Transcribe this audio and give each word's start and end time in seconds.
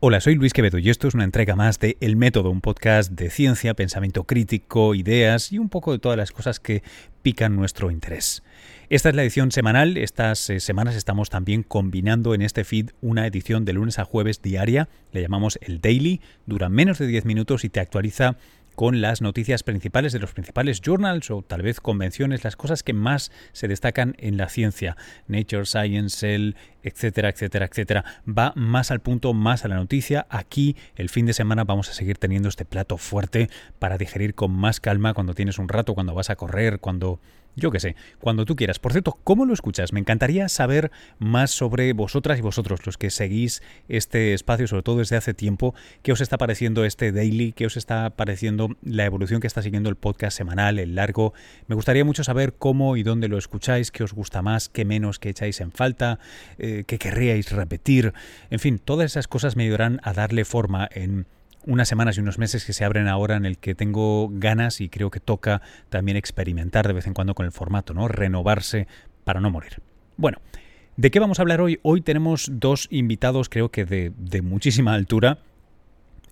Hola, 0.00 0.20
soy 0.20 0.36
Luis 0.36 0.52
Quevedo 0.52 0.78
y 0.78 0.90
esto 0.90 1.08
es 1.08 1.14
una 1.14 1.24
entrega 1.24 1.56
más 1.56 1.80
de 1.80 1.96
El 2.00 2.14
Método, 2.14 2.50
un 2.50 2.60
podcast 2.60 3.10
de 3.10 3.30
ciencia, 3.30 3.74
pensamiento 3.74 4.22
crítico, 4.22 4.94
ideas 4.94 5.50
y 5.50 5.58
un 5.58 5.68
poco 5.68 5.90
de 5.90 5.98
todas 5.98 6.16
las 6.16 6.30
cosas 6.30 6.60
que 6.60 6.84
pican 7.22 7.56
nuestro 7.56 7.90
interés. 7.90 8.44
Esta 8.90 9.08
es 9.08 9.16
la 9.16 9.22
edición 9.22 9.50
semanal, 9.50 9.96
estas 9.96 10.50
eh, 10.50 10.60
semanas 10.60 10.94
estamos 10.94 11.30
también 11.30 11.64
combinando 11.64 12.32
en 12.32 12.42
este 12.42 12.62
feed 12.62 12.90
una 13.00 13.26
edición 13.26 13.64
de 13.64 13.72
lunes 13.72 13.98
a 13.98 14.04
jueves 14.04 14.40
diaria, 14.40 14.88
le 15.10 15.20
llamamos 15.20 15.58
el 15.62 15.80
Daily, 15.80 16.20
dura 16.46 16.68
menos 16.68 16.98
de 16.98 17.08
10 17.08 17.24
minutos 17.24 17.64
y 17.64 17.68
te 17.68 17.80
actualiza 17.80 18.36
con 18.78 19.00
las 19.00 19.22
noticias 19.22 19.64
principales 19.64 20.12
de 20.12 20.20
los 20.20 20.32
principales 20.32 20.80
journals 20.80 21.32
o 21.32 21.42
tal 21.42 21.62
vez 21.62 21.80
convenciones, 21.80 22.44
las 22.44 22.54
cosas 22.54 22.84
que 22.84 22.92
más 22.92 23.32
se 23.50 23.66
destacan 23.66 24.14
en 24.18 24.36
la 24.36 24.48
ciencia. 24.48 24.96
Nature, 25.26 25.66
Science, 25.66 26.16
Cell, 26.16 26.54
etcétera, 26.84 27.30
etcétera, 27.30 27.66
etcétera. 27.66 28.04
Va 28.24 28.52
más 28.54 28.92
al 28.92 29.00
punto, 29.00 29.34
más 29.34 29.64
a 29.64 29.68
la 29.68 29.74
noticia. 29.74 30.28
Aquí 30.30 30.76
el 30.94 31.08
fin 31.08 31.26
de 31.26 31.32
semana 31.32 31.64
vamos 31.64 31.90
a 31.90 31.92
seguir 31.92 32.18
teniendo 32.18 32.48
este 32.48 32.64
plato 32.64 32.98
fuerte 32.98 33.50
para 33.80 33.98
digerir 33.98 34.36
con 34.36 34.52
más 34.52 34.78
calma 34.78 35.12
cuando 35.12 35.34
tienes 35.34 35.58
un 35.58 35.68
rato, 35.68 35.94
cuando 35.94 36.14
vas 36.14 36.30
a 36.30 36.36
correr, 36.36 36.78
cuando 36.78 37.18
yo 37.58 37.70
qué 37.70 37.80
sé, 37.80 37.96
cuando 38.20 38.44
tú 38.44 38.56
quieras. 38.56 38.78
Por 38.78 38.92
cierto, 38.92 39.18
¿cómo 39.24 39.44
lo 39.44 39.52
escuchas? 39.52 39.92
Me 39.92 40.00
encantaría 40.00 40.48
saber 40.48 40.90
más 41.18 41.50
sobre 41.50 41.92
vosotras 41.92 42.38
y 42.38 42.42
vosotros, 42.42 42.86
los 42.86 42.96
que 42.96 43.10
seguís 43.10 43.62
este 43.88 44.34
espacio, 44.34 44.66
sobre 44.66 44.82
todo 44.82 44.98
desde 44.98 45.16
hace 45.16 45.34
tiempo. 45.34 45.74
¿Qué 46.02 46.12
os 46.12 46.20
está 46.20 46.38
pareciendo 46.38 46.84
este 46.84 47.12
daily? 47.12 47.52
¿Qué 47.52 47.66
os 47.66 47.76
está 47.76 48.10
pareciendo 48.10 48.76
la 48.82 49.04
evolución 49.04 49.40
que 49.40 49.46
está 49.46 49.62
siguiendo 49.62 49.90
el 49.90 49.96
podcast 49.96 50.36
semanal, 50.36 50.78
el 50.78 50.94
largo? 50.94 51.34
Me 51.66 51.74
gustaría 51.74 52.04
mucho 52.04 52.24
saber 52.24 52.54
cómo 52.54 52.96
y 52.96 53.02
dónde 53.02 53.28
lo 53.28 53.38
escucháis, 53.38 53.90
qué 53.90 54.04
os 54.04 54.12
gusta 54.12 54.42
más, 54.42 54.68
qué 54.68 54.84
menos, 54.84 55.18
qué 55.18 55.30
echáis 55.30 55.60
en 55.60 55.72
falta, 55.72 56.18
eh, 56.58 56.84
qué 56.86 56.98
querríais 56.98 57.52
repetir. 57.52 58.12
En 58.50 58.58
fin, 58.58 58.78
todas 58.78 59.06
esas 59.06 59.28
cosas 59.28 59.56
me 59.56 59.64
ayudarán 59.64 60.00
a 60.02 60.12
darle 60.12 60.44
forma 60.44 60.88
en 60.92 61.26
unas 61.68 61.86
semanas 61.86 62.16
y 62.16 62.20
unos 62.20 62.38
meses 62.38 62.64
que 62.64 62.72
se 62.72 62.84
abren 62.84 63.08
ahora 63.08 63.36
en 63.36 63.44
el 63.44 63.58
que 63.58 63.74
tengo 63.74 64.30
ganas 64.32 64.80
y 64.80 64.88
creo 64.88 65.10
que 65.10 65.20
toca 65.20 65.60
también 65.90 66.16
experimentar 66.16 66.88
de 66.88 66.94
vez 66.94 67.06
en 67.06 67.12
cuando 67.12 67.34
con 67.34 67.44
el 67.44 67.52
formato, 67.52 67.92
¿no? 67.92 68.08
Renovarse 68.08 68.88
para 69.24 69.40
no 69.40 69.50
morir. 69.50 69.82
Bueno, 70.16 70.38
¿de 70.96 71.10
qué 71.10 71.20
vamos 71.20 71.38
a 71.38 71.42
hablar 71.42 71.60
hoy? 71.60 71.78
Hoy 71.82 72.00
tenemos 72.00 72.48
dos 72.50 72.88
invitados 72.90 73.50
creo 73.50 73.70
que 73.70 73.84
de, 73.84 74.12
de 74.16 74.40
muchísima 74.40 74.94
altura. 74.94 75.40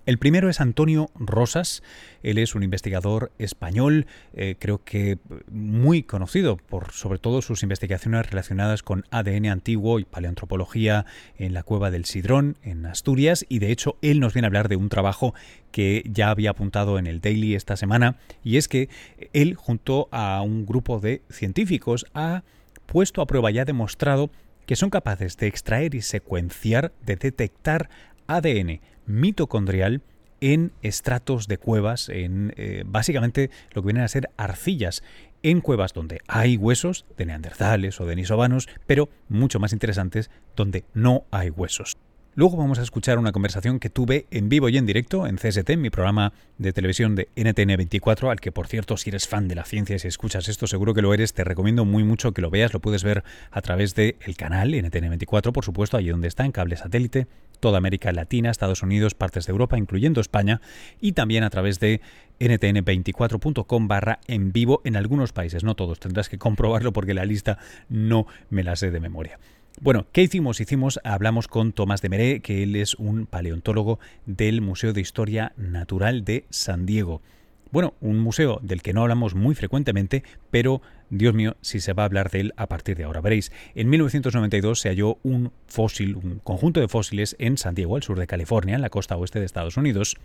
El 0.07 0.19
primero 0.19 0.49
es 0.49 0.61
Antonio 0.61 1.11
Rosas, 1.15 1.83
él 2.23 2.37
es 2.37 2.55
un 2.55 2.63
investigador 2.63 3.33
español, 3.39 4.07
eh, 4.33 4.55
creo 4.57 4.81
que 4.81 5.17
muy 5.51 6.01
conocido 6.01 6.55
por 6.55 6.93
sobre 6.93 7.19
todo 7.19 7.41
sus 7.41 7.61
investigaciones 7.61 8.25
relacionadas 8.25 8.83
con 8.83 9.03
ADN 9.11 9.47
antiguo 9.47 9.99
y 9.99 10.05
paleoantropología 10.05 11.05
en 11.37 11.53
la 11.53 11.61
cueva 11.61 11.91
del 11.91 12.05
Sidrón, 12.05 12.57
en 12.63 12.85
Asturias, 12.85 13.45
y 13.49 13.59
de 13.59 13.69
hecho 13.69 13.97
él 14.01 14.21
nos 14.21 14.33
viene 14.33 14.45
a 14.45 14.47
hablar 14.47 14.69
de 14.69 14.77
un 14.77 14.87
trabajo 14.87 15.33
que 15.71 16.03
ya 16.09 16.29
había 16.29 16.51
apuntado 16.51 16.99
en 16.99 17.05
el 17.05 17.19
Daily 17.19 17.55
esta 17.55 17.75
semana, 17.75 18.15
y 18.45 18.55
es 18.55 18.69
que 18.69 18.87
él 19.33 19.55
junto 19.55 20.07
a 20.13 20.41
un 20.41 20.65
grupo 20.65 21.01
de 21.01 21.21
científicos 21.29 22.05
ha 22.13 22.43
puesto 22.85 23.21
a 23.21 23.27
prueba 23.27 23.51
y 23.51 23.59
ha 23.59 23.65
demostrado 23.65 24.29
que 24.67 24.77
son 24.77 24.89
capaces 24.89 25.35
de 25.35 25.47
extraer 25.47 25.95
y 25.95 26.01
secuenciar, 26.01 26.93
de 27.05 27.17
detectar 27.17 27.89
ADN 28.27 28.81
mitocondrial 29.05 30.01
en 30.39 30.71
estratos 30.81 31.47
de 31.47 31.57
cuevas, 31.57 32.09
en 32.09 32.53
eh, 32.57 32.83
básicamente 32.85 33.49
lo 33.71 33.81
que 33.81 33.87
vienen 33.87 34.03
a 34.03 34.07
ser 34.07 34.29
arcillas, 34.37 35.03
en 35.43 35.61
cuevas 35.61 35.93
donde 35.93 36.19
hay 36.27 36.57
huesos 36.57 37.05
de 37.17 37.25
neandertales 37.25 37.99
o 37.99 38.03
de 38.03 38.11
denisovanos, 38.11 38.67
pero 38.85 39.09
mucho 39.29 39.59
más 39.59 39.73
interesantes 39.73 40.29
donde 40.55 40.83
no 40.93 41.25
hay 41.31 41.49
huesos. 41.49 41.97
Luego 42.37 42.55
vamos 42.55 42.77
a 42.77 42.83
escuchar 42.83 43.17
una 43.17 43.31
conversación 43.31 43.79
que 43.79 43.89
tuve 43.89 44.27
en 44.29 44.47
vivo 44.47 44.69
y 44.69 44.77
en 44.77 44.85
directo 44.85 45.25
en 45.25 45.37
CST, 45.37 45.75
mi 45.75 45.89
programa 45.89 46.33
de 46.59 46.71
televisión 46.71 47.15
de 47.15 47.29
NTN24, 47.35 48.29
al 48.29 48.39
que 48.39 48.51
por 48.51 48.67
cierto, 48.67 48.95
si 48.95 49.09
eres 49.09 49.27
fan 49.27 49.47
de 49.47 49.55
la 49.55 49.63
ciencia 49.63 49.95
y 49.95 49.99
si 49.99 50.07
escuchas 50.07 50.47
esto, 50.47 50.67
seguro 50.67 50.93
que 50.93 51.01
lo 51.01 51.15
eres, 51.15 51.33
te 51.33 51.43
recomiendo 51.43 51.83
muy 51.83 52.03
mucho 52.03 52.33
que 52.33 52.43
lo 52.43 52.51
veas, 52.51 52.73
lo 52.73 52.79
puedes 52.79 53.03
ver 53.03 53.23
a 53.49 53.61
través 53.63 53.95
del 53.95 54.17
el 54.21 54.37
canal 54.37 54.71
NTN24, 54.71 55.51
por 55.51 55.65
supuesto, 55.65 55.97
allí 55.97 56.09
donde 56.09 56.27
está, 56.27 56.45
en 56.45 56.51
cable 56.51 56.77
satélite, 56.77 57.25
toda 57.59 57.79
América 57.79 58.11
Latina, 58.11 58.51
Estados 58.51 58.83
Unidos, 58.83 59.15
partes 59.15 59.47
de 59.47 59.51
Europa, 59.51 59.79
incluyendo 59.79 60.21
España, 60.21 60.61
y 61.01 61.13
también 61.13 61.43
a 61.43 61.49
través 61.49 61.79
de 61.79 62.01
ntn24.com 62.39 63.87
barra 63.87 64.19
en 64.27 64.51
vivo 64.51 64.81
en 64.83 64.95
algunos 64.95 65.33
países, 65.33 65.63
no 65.63 65.73
todos, 65.73 65.99
tendrás 65.99 66.29
que 66.29 66.37
comprobarlo 66.37 66.93
porque 66.93 67.15
la 67.15 67.25
lista 67.25 67.57
no 67.89 68.27
me 68.51 68.63
la 68.63 68.75
sé 68.75 68.91
de 68.91 68.99
memoria. 68.99 69.39
Bueno, 69.79 70.07
¿qué 70.11 70.23
hicimos? 70.23 70.59
Hicimos, 70.59 70.99
hablamos 71.03 71.47
con 71.47 71.71
Tomás 71.71 72.01
de 72.01 72.09
Meré, 72.09 72.39
que 72.39 72.63
él 72.63 72.75
es 72.75 72.95
un 72.95 73.27
paleontólogo 73.27 73.99
del 74.25 74.59
Museo 74.59 74.91
de 74.91 75.01
Historia 75.01 75.53
Natural 75.55 76.25
de 76.25 76.45
San 76.49 76.87
Diego. 76.87 77.21
Bueno, 77.69 77.93
un 78.01 78.17
museo 78.17 78.59
del 78.63 78.81
que 78.81 78.93
no 78.93 79.03
hablamos 79.03 79.35
muy 79.35 79.53
frecuentemente, 79.53 80.23
pero 80.49 80.81
Dios 81.11 81.35
mío, 81.35 81.57
si 81.61 81.79
se 81.79 81.93
va 81.93 82.01
a 82.01 82.05
hablar 82.07 82.31
de 82.31 82.39
él 82.39 82.53
a 82.57 82.65
partir 82.65 82.97
de 82.97 83.03
ahora. 83.03 83.21
Veréis, 83.21 83.51
en 83.75 83.87
1992 83.89 84.79
se 84.79 84.89
halló 84.89 85.19
un 85.21 85.51
fósil, 85.67 86.15
un 86.15 86.39
conjunto 86.39 86.79
de 86.79 86.87
fósiles 86.87 87.35
en 87.37 87.57
San 87.57 87.75
Diego, 87.75 87.97
al 87.97 88.03
sur 88.03 88.17
de 88.17 88.25
California, 88.25 88.73
en 88.73 88.81
la 88.81 88.89
costa 88.89 89.15
oeste 89.15 89.39
de 89.39 89.45
Estados 89.45 89.77
Unidos, 89.77 90.17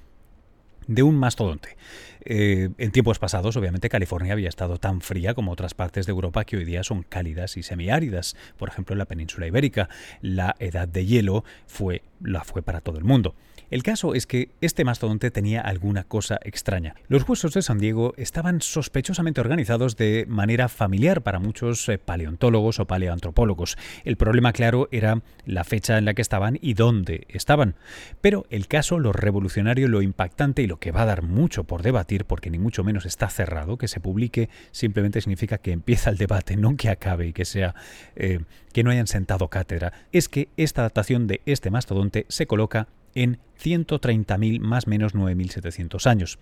de 0.86 1.02
un 1.02 1.16
mastodonte. 1.16 1.76
Eh, 2.24 2.70
en 2.78 2.90
tiempos 2.92 3.18
pasados, 3.18 3.56
obviamente, 3.56 3.88
California 3.88 4.32
había 4.32 4.48
estado 4.48 4.78
tan 4.78 5.00
fría 5.00 5.34
como 5.34 5.52
otras 5.52 5.74
partes 5.74 6.06
de 6.06 6.12
Europa 6.12 6.44
que 6.44 6.56
hoy 6.56 6.64
día 6.64 6.84
son 6.84 7.02
cálidas 7.02 7.56
y 7.56 7.62
semiáridas. 7.62 8.36
Por 8.56 8.68
ejemplo, 8.68 8.94
en 8.94 8.98
la 8.98 9.06
península 9.06 9.46
ibérica, 9.46 9.88
la 10.20 10.54
edad 10.58 10.86
de 10.86 11.04
hielo 11.04 11.44
fue, 11.66 12.02
la 12.20 12.44
fue 12.44 12.62
para 12.62 12.80
todo 12.80 12.98
el 12.98 13.04
mundo. 13.04 13.34
El 13.72 13.82
caso 13.82 14.12
es 14.12 14.26
que 14.26 14.50
este 14.60 14.84
mastodonte 14.84 15.30
tenía 15.30 15.62
alguna 15.62 16.04
cosa 16.04 16.38
extraña. 16.44 16.94
Los 17.08 17.26
huesos 17.26 17.54
de 17.54 17.62
San 17.62 17.78
Diego 17.78 18.12
estaban 18.18 18.60
sospechosamente 18.60 19.40
organizados 19.40 19.96
de 19.96 20.26
manera 20.28 20.68
familiar 20.68 21.22
para 21.22 21.38
muchos 21.38 21.88
eh, 21.88 21.96
paleontólogos 21.96 22.80
o 22.80 22.86
paleoantropólogos. 22.86 23.78
El 24.04 24.18
problema, 24.18 24.52
claro, 24.52 24.90
era 24.92 25.22
la 25.46 25.64
fecha 25.64 25.96
en 25.96 26.04
la 26.04 26.12
que 26.12 26.20
estaban 26.20 26.58
y 26.60 26.74
dónde 26.74 27.26
estaban. 27.30 27.74
Pero 28.20 28.44
el 28.50 28.68
caso, 28.68 28.98
lo 28.98 29.14
revolucionario, 29.14 29.88
lo 29.88 30.02
impactante 30.02 30.60
y 30.60 30.66
lo 30.66 30.78
que 30.78 30.92
va 30.92 31.04
a 31.04 31.06
dar 31.06 31.22
mucho 31.22 31.64
por 31.64 31.80
debatir, 31.80 32.26
porque 32.26 32.50
ni 32.50 32.58
mucho 32.58 32.84
menos 32.84 33.06
está 33.06 33.30
cerrado, 33.30 33.78
que 33.78 33.88
se 33.88 34.00
publique 34.00 34.50
simplemente 34.70 35.22
significa 35.22 35.56
que 35.56 35.72
empieza 35.72 36.10
el 36.10 36.18
debate, 36.18 36.58
no 36.58 36.76
que 36.76 36.90
acabe 36.90 37.28
y 37.28 37.32
que 37.32 37.46
sea 37.46 37.74
eh, 38.16 38.40
que 38.74 38.84
no 38.84 38.90
hayan 38.90 39.06
sentado 39.06 39.48
cátedra, 39.48 39.94
es 40.12 40.28
que 40.28 40.50
esta 40.58 40.82
adaptación 40.82 41.26
de 41.26 41.40
este 41.46 41.70
mastodonte 41.70 42.26
se 42.28 42.46
coloca 42.46 42.88
en 43.14 43.38
130.000 43.62 44.60
más 44.60 44.86
menos 44.86 45.14
9.700 45.14 46.06
años. 46.06 46.38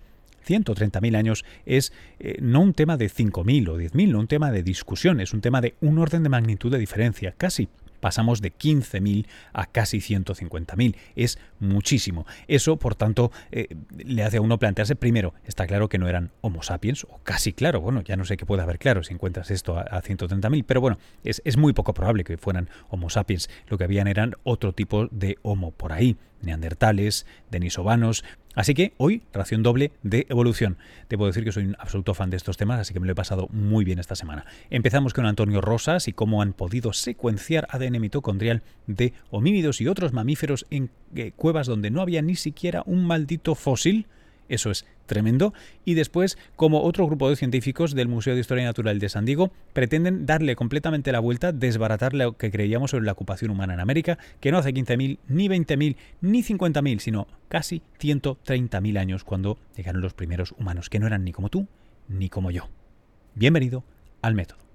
130.000 0.47 1.15
años 1.15 1.45
es 1.65 1.93
eh, 2.19 2.37
no 2.41 2.61
un 2.61 2.73
tema 2.73 2.97
de 2.97 3.09
5.000 3.09 3.69
o 3.69 3.77
10.000, 3.77 4.09
no 4.09 4.19
un 4.19 4.27
tema 4.27 4.51
de 4.51 4.63
discusión, 4.63 5.21
es 5.21 5.33
un 5.33 5.41
tema 5.41 5.61
de 5.61 5.75
un 5.81 5.99
orden 5.99 6.23
de 6.23 6.29
magnitud 6.29 6.71
de 6.71 6.79
diferencia, 6.79 7.33
casi 7.37 7.69
pasamos 8.01 8.41
de 8.41 8.51
15.000 8.51 9.27
a 9.53 9.67
casi 9.67 9.99
150.000. 9.99 10.95
Es 11.15 11.37
muchísimo. 11.59 12.25
Eso, 12.47 12.77
por 12.77 12.95
tanto, 12.95 13.31
eh, 13.51 13.67
le 14.03 14.23
hace 14.23 14.37
a 14.37 14.41
uno 14.41 14.57
plantearse, 14.57 14.95
primero, 14.95 15.33
está 15.45 15.67
claro 15.67 15.87
que 15.87 15.99
no 15.99 16.09
eran 16.09 16.31
Homo 16.41 16.63
sapiens, 16.63 17.05
o 17.05 17.19
casi 17.23 17.53
claro, 17.53 17.79
bueno, 17.79 18.01
ya 18.01 18.17
no 18.17 18.25
sé 18.25 18.35
qué 18.35 18.45
puede 18.45 18.63
haber 18.63 18.79
claro 18.79 19.03
si 19.03 19.13
encuentras 19.13 19.51
esto 19.51 19.77
a, 19.77 19.83
a 19.83 20.01
130.000, 20.01 20.65
pero 20.65 20.81
bueno, 20.81 20.97
es, 21.23 21.41
es 21.45 21.55
muy 21.55 21.71
poco 21.71 21.93
probable 21.93 22.25
que 22.25 22.37
fueran 22.37 22.69
Homo 22.89 23.09
sapiens. 23.09 23.49
Lo 23.67 23.77
que 23.77 23.85
habían 23.85 24.07
eran 24.07 24.33
otro 24.43 24.73
tipo 24.73 25.07
de 25.11 25.37
Homo 25.43 25.71
por 25.71 25.93
ahí, 25.93 26.17
neandertales, 26.43 27.25
denisovanos, 27.49 28.23
Así 28.53 28.73
que 28.73 28.93
hoy, 28.97 29.23
ración 29.31 29.63
doble 29.63 29.93
de 30.03 30.25
evolución. 30.29 30.77
Debo 31.09 31.25
decir 31.25 31.45
que 31.45 31.53
soy 31.53 31.65
un 31.65 31.77
absoluto 31.79 32.13
fan 32.13 32.29
de 32.29 32.37
estos 32.37 32.57
temas, 32.57 32.79
así 32.79 32.93
que 32.93 32.99
me 32.99 33.05
lo 33.05 33.13
he 33.13 33.15
pasado 33.15 33.47
muy 33.51 33.85
bien 33.85 33.97
esta 33.97 34.15
semana. 34.15 34.45
Empezamos 34.69 35.13
con 35.13 35.25
Antonio 35.25 35.61
Rosas 35.61 36.09
y 36.09 36.13
cómo 36.13 36.41
han 36.41 36.51
podido 36.51 36.91
secuenciar 36.91 37.67
ADN 37.69 38.01
mitocondrial 38.01 38.61
de 38.87 39.13
homínidos 39.29 39.79
y 39.79 39.87
otros 39.87 40.11
mamíferos 40.11 40.65
en 40.69 40.89
eh, 41.15 41.31
cuevas 41.33 41.67
donde 41.67 41.91
no 41.91 42.01
había 42.01 42.21
ni 42.21 42.35
siquiera 42.35 42.83
un 42.85 43.05
maldito 43.05 43.55
fósil 43.55 44.07
eso 44.53 44.71
es 44.71 44.85
tremendo. 45.05 45.53
Y 45.85 45.93
después, 45.93 46.37
como 46.55 46.83
otro 46.83 47.05
grupo 47.07 47.29
de 47.29 47.35
científicos 47.35 47.95
del 47.95 48.07
Museo 48.07 48.33
de 48.33 48.41
Historia 48.41 48.65
Natural 48.65 48.99
de 48.99 49.09
San 49.09 49.25
Diego, 49.25 49.51
pretenden 49.73 50.25
darle 50.25 50.55
completamente 50.55 51.11
la 51.11 51.19
vuelta, 51.19 51.51
desbaratar 51.51 52.13
lo 52.13 52.37
que 52.37 52.51
creíamos 52.51 52.91
sobre 52.91 53.05
la 53.05 53.13
ocupación 53.13 53.51
humana 53.51 53.73
en 53.73 53.79
América, 53.79 54.17
que 54.39 54.51
no 54.51 54.57
hace 54.57 54.73
15.000, 54.73 55.19
ni 55.27 55.47
20.000, 55.47 55.95
ni 56.21 56.43
50.000, 56.43 56.99
sino 56.99 57.27
casi 57.47 57.81
130.000 57.99 58.97
años 58.97 59.23
cuando 59.23 59.57
llegaron 59.75 60.01
los 60.01 60.13
primeros 60.13 60.53
humanos, 60.57 60.89
que 60.89 60.99
no 60.99 61.07
eran 61.07 61.23
ni 61.23 61.31
como 61.31 61.49
tú, 61.49 61.67
ni 62.07 62.29
como 62.29 62.51
yo. 62.51 62.69
Bienvenido 63.35 63.83
al 64.21 64.35
método. 64.35 64.70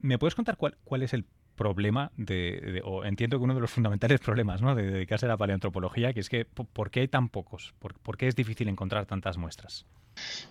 ¿Me 0.00 0.18
puedes 0.18 0.34
contar 0.34 0.56
cuál, 0.56 0.76
cuál 0.84 1.02
es 1.02 1.12
el 1.12 1.24
problema 1.56 2.12
de, 2.16 2.82
o 2.84 3.04
entiendo 3.04 3.38
que 3.38 3.44
uno 3.44 3.54
de 3.54 3.60
los 3.60 3.70
fundamentales 3.70 4.20
problemas 4.20 4.60
¿no? 4.60 4.74
de 4.74 4.90
dedicarse 4.90 5.26
a 5.26 5.30
la 5.30 5.36
paleoantropología, 5.36 6.12
que 6.12 6.20
es 6.20 6.28
que 6.28 6.44
¿por 6.44 6.90
qué 6.90 7.00
hay 7.00 7.08
tan 7.08 7.28
pocos? 7.28 7.74
¿Por, 7.80 8.16
qué 8.16 8.28
es 8.28 8.36
difícil 8.36 8.68
encontrar 8.68 9.06
tantas 9.06 9.38
muestras? 9.38 9.86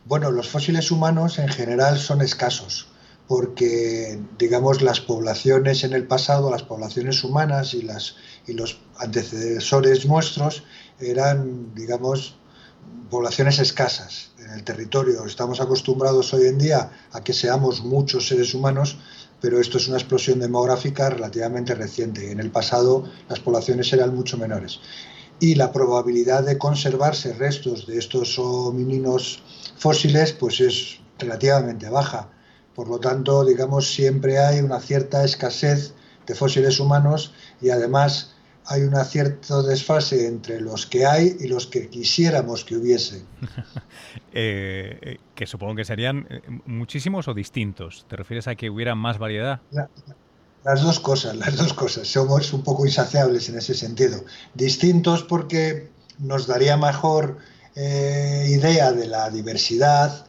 Bueno, 0.05 0.31
los 0.31 0.49
fósiles 0.49 0.91
humanos 0.91 1.39
en 1.39 1.47
general 1.47 1.97
son 1.97 2.21
escasos 2.21 2.89
porque, 3.27 4.19
digamos, 4.37 4.83
las 4.83 4.99
poblaciones 4.99 5.83
en 5.83 5.93
el 5.93 6.05
pasado, 6.05 6.51
las 6.51 6.61
poblaciones 6.61 7.23
humanas 7.23 7.73
y, 7.73 7.81
las, 7.81 8.17
y 8.45 8.53
los 8.53 8.79
antecesores 8.99 10.05
nuestros 10.05 10.63
eran, 10.99 11.73
digamos, 11.73 12.35
poblaciones 13.09 13.59
escasas 13.59 14.31
en 14.39 14.51
el 14.51 14.63
territorio. 14.63 15.25
Estamos 15.25 15.61
acostumbrados 15.61 16.33
hoy 16.33 16.47
en 16.47 16.57
día 16.57 16.91
a 17.11 17.23
que 17.23 17.33
seamos 17.33 17.83
muchos 17.83 18.27
seres 18.27 18.53
humanos, 18.53 18.97
pero 19.41 19.59
esto 19.59 19.77
es 19.77 19.87
una 19.87 19.97
explosión 19.97 20.39
demográfica 20.39 21.09
relativamente 21.09 21.75
reciente. 21.75 22.31
En 22.31 22.39
el 22.39 22.51
pasado 22.51 23.05
las 23.29 23.39
poblaciones 23.39 23.91
eran 23.93 24.15
mucho 24.15 24.37
menores. 24.37 24.79
Y 25.39 25.55
la 25.55 25.71
probabilidad 25.71 26.43
de 26.43 26.57
conservarse 26.57 27.33
restos 27.33 27.87
de 27.87 27.97
estos 27.97 28.39
homininos 28.39 29.43
fósiles 29.77 30.31
pues 30.33 30.59
es 30.61 30.99
relativamente 31.19 31.89
baja. 31.89 32.29
Por 32.73 32.87
lo 32.87 32.99
tanto, 32.99 33.45
digamos, 33.45 33.93
siempre 33.93 34.39
hay 34.39 34.59
una 34.59 34.79
cierta 34.79 35.23
escasez 35.23 35.93
de 36.25 36.35
fósiles 36.35 36.79
humanos 36.79 37.33
y 37.61 37.69
además 37.69 38.34
hay 38.67 38.81
un 38.81 38.95
cierto 39.05 39.63
desfase 39.63 40.27
entre 40.27 40.59
los 40.59 40.85
que 40.85 41.05
hay 41.05 41.37
y 41.39 41.47
los 41.47 41.67
que 41.67 41.89
quisiéramos 41.89 42.63
que 42.65 42.75
hubiese. 42.75 43.23
Eh, 44.37 44.99
eh, 45.01 45.17
que 45.33 45.47
supongo 45.47 45.75
que 45.75 45.85
serían 45.85 46.27
eh, 46.29 46.41
muchísimos 46.65 47.29
o 47.29 47.33
distintos. 47.33 48.05
¿Te 48.09 48.17
refieres 48.17 48.49
a 48.49 48.55
que 48.55 48.69
hubiera 48.69 48.93
más 48.93 49.17
variedad? 49.17 49.61
las 50.65 50.81
dos 50.81 50.99
cosas, 50.99 51.37
las 51.37 51.55
dos 51.55 51.73
cosas. 51.73 52.05
Somos 52.05 52.51
un 52.51 52.61
poco 52.61 52.85
insaciables 52.85 53.47
en 53.47 53.57
ese 53.57 53.73
sentido. 53.73 54.25
Distintos 54.53 55.23
porque 55.23 55.89
nos 56.19 56.47
daría 56.47 56.75
mejor 56.75 57.37
idea 57.77 58.91
de 58.91 59.07
la 59.07 59.29
diversidad 59.29 60.27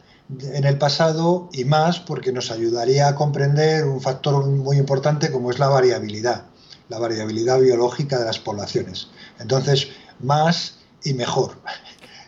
en 0.53 0.63
el 0.63 0.77
pasado 0.77 1.49
y 1.51 1.65
más 1.65 1.99
porque 1.99 2.31
nos 2.31 2.49
ayudaría 2.49 3.09
a 3.09 3.15
comprender 3.15 3.83
un 3.85 3.99
factor 3.99 4.45
muy 4.45 4.77
importante 4.77 5.31
como 5.33 5.51
es 5.51 5.59
la 5.59 5.67
variabilidad 5.67 6.45
la 6.89 6.99
variabilidad 6.99 7.59
biológica 7.59 8.19
de 8.19 8.25
las 8.25 8.39
poblaciones. 8.39 9.07
Entonces, 9.39 9.89
más 10.19 10.79
y 11.03 11.13
mejor. 11.13 11.55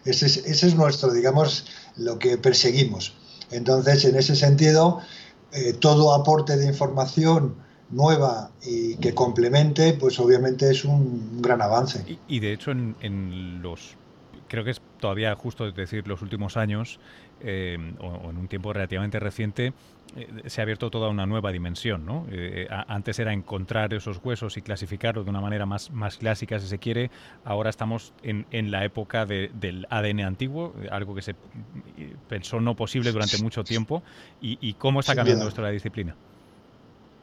Ese 0.06 0.26
es, 0.26 0.76
nuestro, 0.76 1.14
digamos, 1.14 1.66
lo 1.98 2.20
que 2.20 2.38
perseguimos. 2.38 3.14
Entonces, 3.52 4.06
en 4.06 4.16
ese 4.16 4.36
sentido, 4.36 5.02
eh, 5.52 5.74
todo 5.74 6.14
aporte 6.14 6.56
de 6.56 6.66
información 6.68 7.56
nueva 7.92 8.52
y 8.64 8.96
que 8.98 9.14
complemente, 9.14 9.94
pues 9.94 10.20
obviamente 10.20 10.70
es 10.70 10.86
un 10.86 11.42
gran 11.42 11.62
avance. 11.62 12.18
Y, 12.28 12.40
de 12.40 12.54
hecho, 12.54 12.72
en, 12.72 13.62
los 13.62 13.96
creo 14.50 14.66
que 14.66 14.72
es 14.72 14.82
todavía 15.00 15.34
justo 15.36 15.72
decir 15.72 16.08
los 16.08 16.22
últimos 16.22 16.58
años, 16.58 17.00
eh, 17.42 17.78
o, 18.00 18.30
en 18.30 18.38
un 18.38 18.48
tiempo 18.50 18.74
relativamente 18.74 19.20
reciente, 19.20 19.74
eh, 20.18 20.28
se 20.48 20.60
ha 20.60 20.64
abierto 20.64 20.90
toda 20.90 21.08
una 21.08 21.26
nueva 21.26 21.52
dimensión. 21.52 22.06
¿no? 22.06 22.26
Eh, 22.30 22.68
antes 22.70 23.20
era 23.20 23.32
encontrar 23.32 23.94
esos 23.94 24.20
huesos 24.24 24.58
y 24.58 24.62
clasificarlos 24.62 25.24
de 25.26 25.30
una 25.30 25.40
manera 25.40 25.66
más, 25.66 25.92
más 25.92 26.18
clásica, 26.18 26.60
si 26.60 26.68
se 26.68 26.80
quiere. 26.80 27.12
Ahora 27.46 27.70
estamos 27.70 28.14
en, 28.24 28.46
en 28.52 28.72
la 28.72 28.84
época 28.84 29.26
del 29.26 29.88
ADN 29.90 30.22
antiguo, 30.22 30.76
algo 30.92 31.16
que 31.16 31.22
se 31.22 31.36
pensó 32.28 32.60
no 32.60 32.76
posible 32.76 33.12
durante 33.12 33.42
mucho 33.42 33.64
tiempo. 33.64 34.04
¿Y, 34.42 34.58
y 34.62 34.74
cómo 34.74 35.00
está 35.00 35.16
cambiando 35.16 35.48
esto 35.48 35.62
la 35.62 35.70
disciplina? 35.70 36.16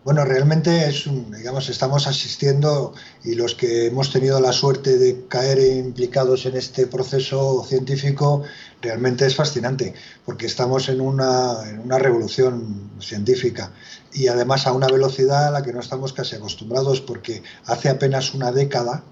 Bueno, 0.07 0.25
realmente 0.25 0.89
es 0.89 1.09
un, 1.09 1.33
digamos, 1.33 1.69
estamos 1.69 2.07
asistiendo 2.07 2.95
y 3.25 3.35
los 3.35 3.57
que 3.57 3.87
hemos 3.87 4.13
tenido 4.13 4.39
la 4.39 4.53
suerte 4.53 4.99
de 4.99 5.27
caer 5.27 5.59
implicados 5.59 6.47
en 6.47 6.57
este 6.57 6.87
proceso 6.87 7.65
científico, 7.69 8.45
realmente 8.81 9.27
es 9.27 9.35
fascinante, 9.35 9.95
porque 10.25 10.47
estamos 10.47 10.89
en 10.89 11.01
una, 11.01 11.57
en 11.69 11.81
una 11.81 11.99
revolución 11.99 12.93
científica. 13.01 13.73
Y 14.13 14.29
además 14.29 14.69
a 14.69 14.73
una 14.75 14.87
velocidad 14.87 15.49
a 15.49 15.51
la 15.51 15.65
que 15.65 15.73
no 15.73 15.81
estamos 15.81 16.13
casi 16.13 16.37
acostumbrados, 16.37 17.01
porque 17.01 17.43
hace 17.65 17.89
apenas 17.89 18.33
una 18.33 18.53
década, 18.53 19.03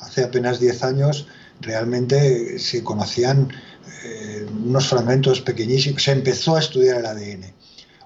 hace 0.00 0.24
apenas 0.24 0.60
10 0.60 0.82
años, 0.82 1.26
realmente 1.60 2.58
se 2.58 2.82
conocían 2.82 3.50
eh, 4.02 4.46
unos 4.64 4.88
fragmentos 4.88 5.42
pequeñísimos, 5.42 6.02
se 6.02 6.12
empezó 6.12 6.56
a 6.56 6.60
estudiar 6.60 7.00
el 7.00 7.04
ADN 7.06 7.57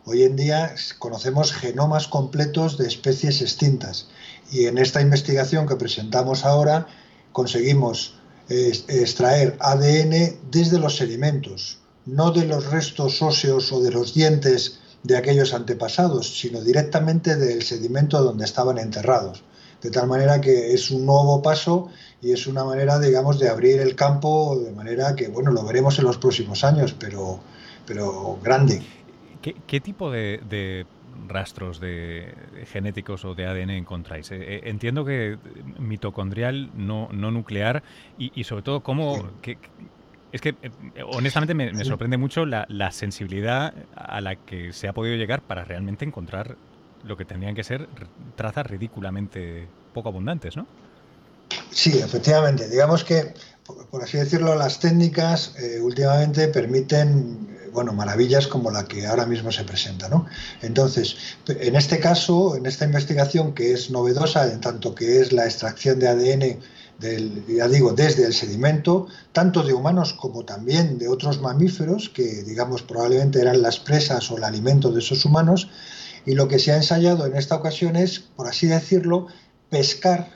Hoy 0.04 0.24
en 0.24 0.34
día 0.34 0.74
conocemos 0.98 1.52
genomas 1.52 2.08
completos 2.08 2.76
de 2.76 2.88
especies 2.88 3.40
extintas 3.40 4.08
y 4.50 4.66
en 4.66 4.78
esta 4.78 5.00
investigación 5.00 5.68
que 5.68 5.76
presentamos 5.76 6.44
ahora 6.44 6.88
conseguimos 7.30 8.16
extraer 8.48 9.56
ADN 9.60 10.40
desde 10.50 10.80
los 10.80 10.96
sedimentos, 10.96 11.78
no 12.04 12.32
de 12.32 12.46
los 12.46 12.66
restos 12.66 13.22
óseos 13.22 13.72
o 13.72 13.80
de 13.80 13.92
los 13.92 14.12
dientes 14.12 14.80
de 15.04 15.16
aquellos 15.16 15.54
antepasados, 15.54 16.36
sino 16.36 16.60
directamente 16.60 17.36
del 17.36 17.62
sedimento 17.62 18.20
donde 18.24 18.44
estaban 18.44 18.78
enterrados. 18.78 19.44
De 19.82 19.90
tal 19.90 20.08
manera 20.08 20.40
que 20.40 20.74
es 20.74 20.90
un 20.90 21.06
nuevo 21.06 21.42
paso 21.42 21.88
y 22.20 22.32
es 22.32 22.48
una 22.48 22.64
manera, 22.64 22.98
digamos, 22.98 23.38
de 23.38 23.48
abrir 23.48 23.80
el 23.80 23.94
campo 23.94 24.58
de 24.58 24.72
manera 24.72 25.14
que, 25.14 25.28
bueno, 25.28 25.52
lo 25.52 25.62
veremos 25.64 25.96
en 26.00 26.06
los 26.06 26.18
próximos 26.18 26.64
años, 26.64 26.92
pero, 26.98 27.38
pero 27.86 28.38
grande. 28.42 28.82
¿Qué, 29.42 29.80
tipo 29.80 30.12
de, 30.12 30.86
rastros 31.26 31.80
de, 31.80 32.32
genéticos 32.66 33.24
o 33.24 33.34
de 33.34 33.46
ADN 33.46 33.70
encontráis? 33.70 34.30
Eh, 34.30 34.36
eh, 34.40 34.60
entiendo 34.64 35.04
que 35.04 35.36
mitocondrial, 35.78 36.70
no, 36.74 37.08
nuclear, 37.10 37.82
y, 38.16 38.44
sobre 38.44 38.62
todo 38.62 38.82
cómo... 38.82 39.32
es 40.30 40.40
que 40.40 40.54
eh, 40.62 40.70
honestamente 41.04 41.54
me, 41.54 41.84
sorprende 41.84 42.18
mucho 42.18 42.46
la, 42.46 42.92
sensibilidad 42.92 43.74
a 43.96 44.20
la 44.20 44.36
que 44.36 44.72
se 44.72 44.86
ha 44.86 44.92
podido 44.92 45.16
llegar 45.16 45.42
para 45.42 45.64
realmente 45.64 46.04
encontrar 46.04 46.56
lo 47.02 47.16
que 47.16 47.24
tendrían 47.24 47.56
que 47.56 47.64
ser 47.64 47.88
trazas 48.36 48.66
ridículamente 48.66 49.66
poco 49.92 50.10
abundantes, 50.10 50.56
¿no? 50.56 50.68
Sí, 51.70 51.98
efectivamente. 51.98 52.68
Digamos 52.68 53.02
que, 53.02 53.34
por, 53.90 54.04
así 54.04 54.18
decirlo, 54.18 54.54
las 54.54 54.78
técnicas 54.78 55.56
últimamente 55.82 56.46
permiten 56.46 57.52
bueno, 57.72 57.92
maravillas 57.92 58.46
como 58.46 58.70
la 58.70 58.84
que 58.84 59.06
ahora 59.06 59.26
mismo 59.26 59.50
se 59.50 59.64
presenta. 59.64 60.08
¿no? 60.08 60.26
Entonces, 60.60 61.16
en 61.48 61.76
este 61.76 61.98
caso, 61.98 62.56
en 62.56 62.66
esta 62.66 62.84
investigación 62.84 63.54
que 63.54 63.72
es 63.72 63.90
novedosa, 63.90 64.52
en 64.52 64.60
tanto 64.60 64.94
que 64.94 65.20
es 65.20 65.32
la 65.32 65.44
extracción 65.44 65.98
de 65.98 66.08
ADN, 66.08 66.60
del, 66.98 67.44
ya 67.46 67.68
digo, 67.68 67.92
desde 67.92 68.26
el 68.26 68.34
sedimento, 68.34 69.08
tanto 69.32 69.62
de 69.62 69.72
humanos 69.72 70.12
como 70.12 70.44
también 70.44 70.98
de 70.98 71.08
otros 71.08 71.40
mamíferos, 71.40 72.08
que 72.10 72.42
digamos 72.44 72.82
probablemente 72.82 73.40
eran 73.40 73.62
las 73.62 73.80
presas 73.80 74.30
o 74.30 74.36
el 74.36 74.44
alimento 74.44 74.92
de 74.92 75.00
esos 75.00 75.24
humanos, 75.24 75.68
y 76.24 76.34
lo 76.34 76.46
que 76.46 76.58
se 76.58 76.72
ha 76.72 76.76
ensayado 76.76 77.26
en 77.26 77.34
esta 77.36 77.56
ocasión 77.56 77.96
es, 77.96 78.20
por 78.20 78.46
así 78.46 78.66
decirlo, 78.66 79.26
pescar 79.68 80.30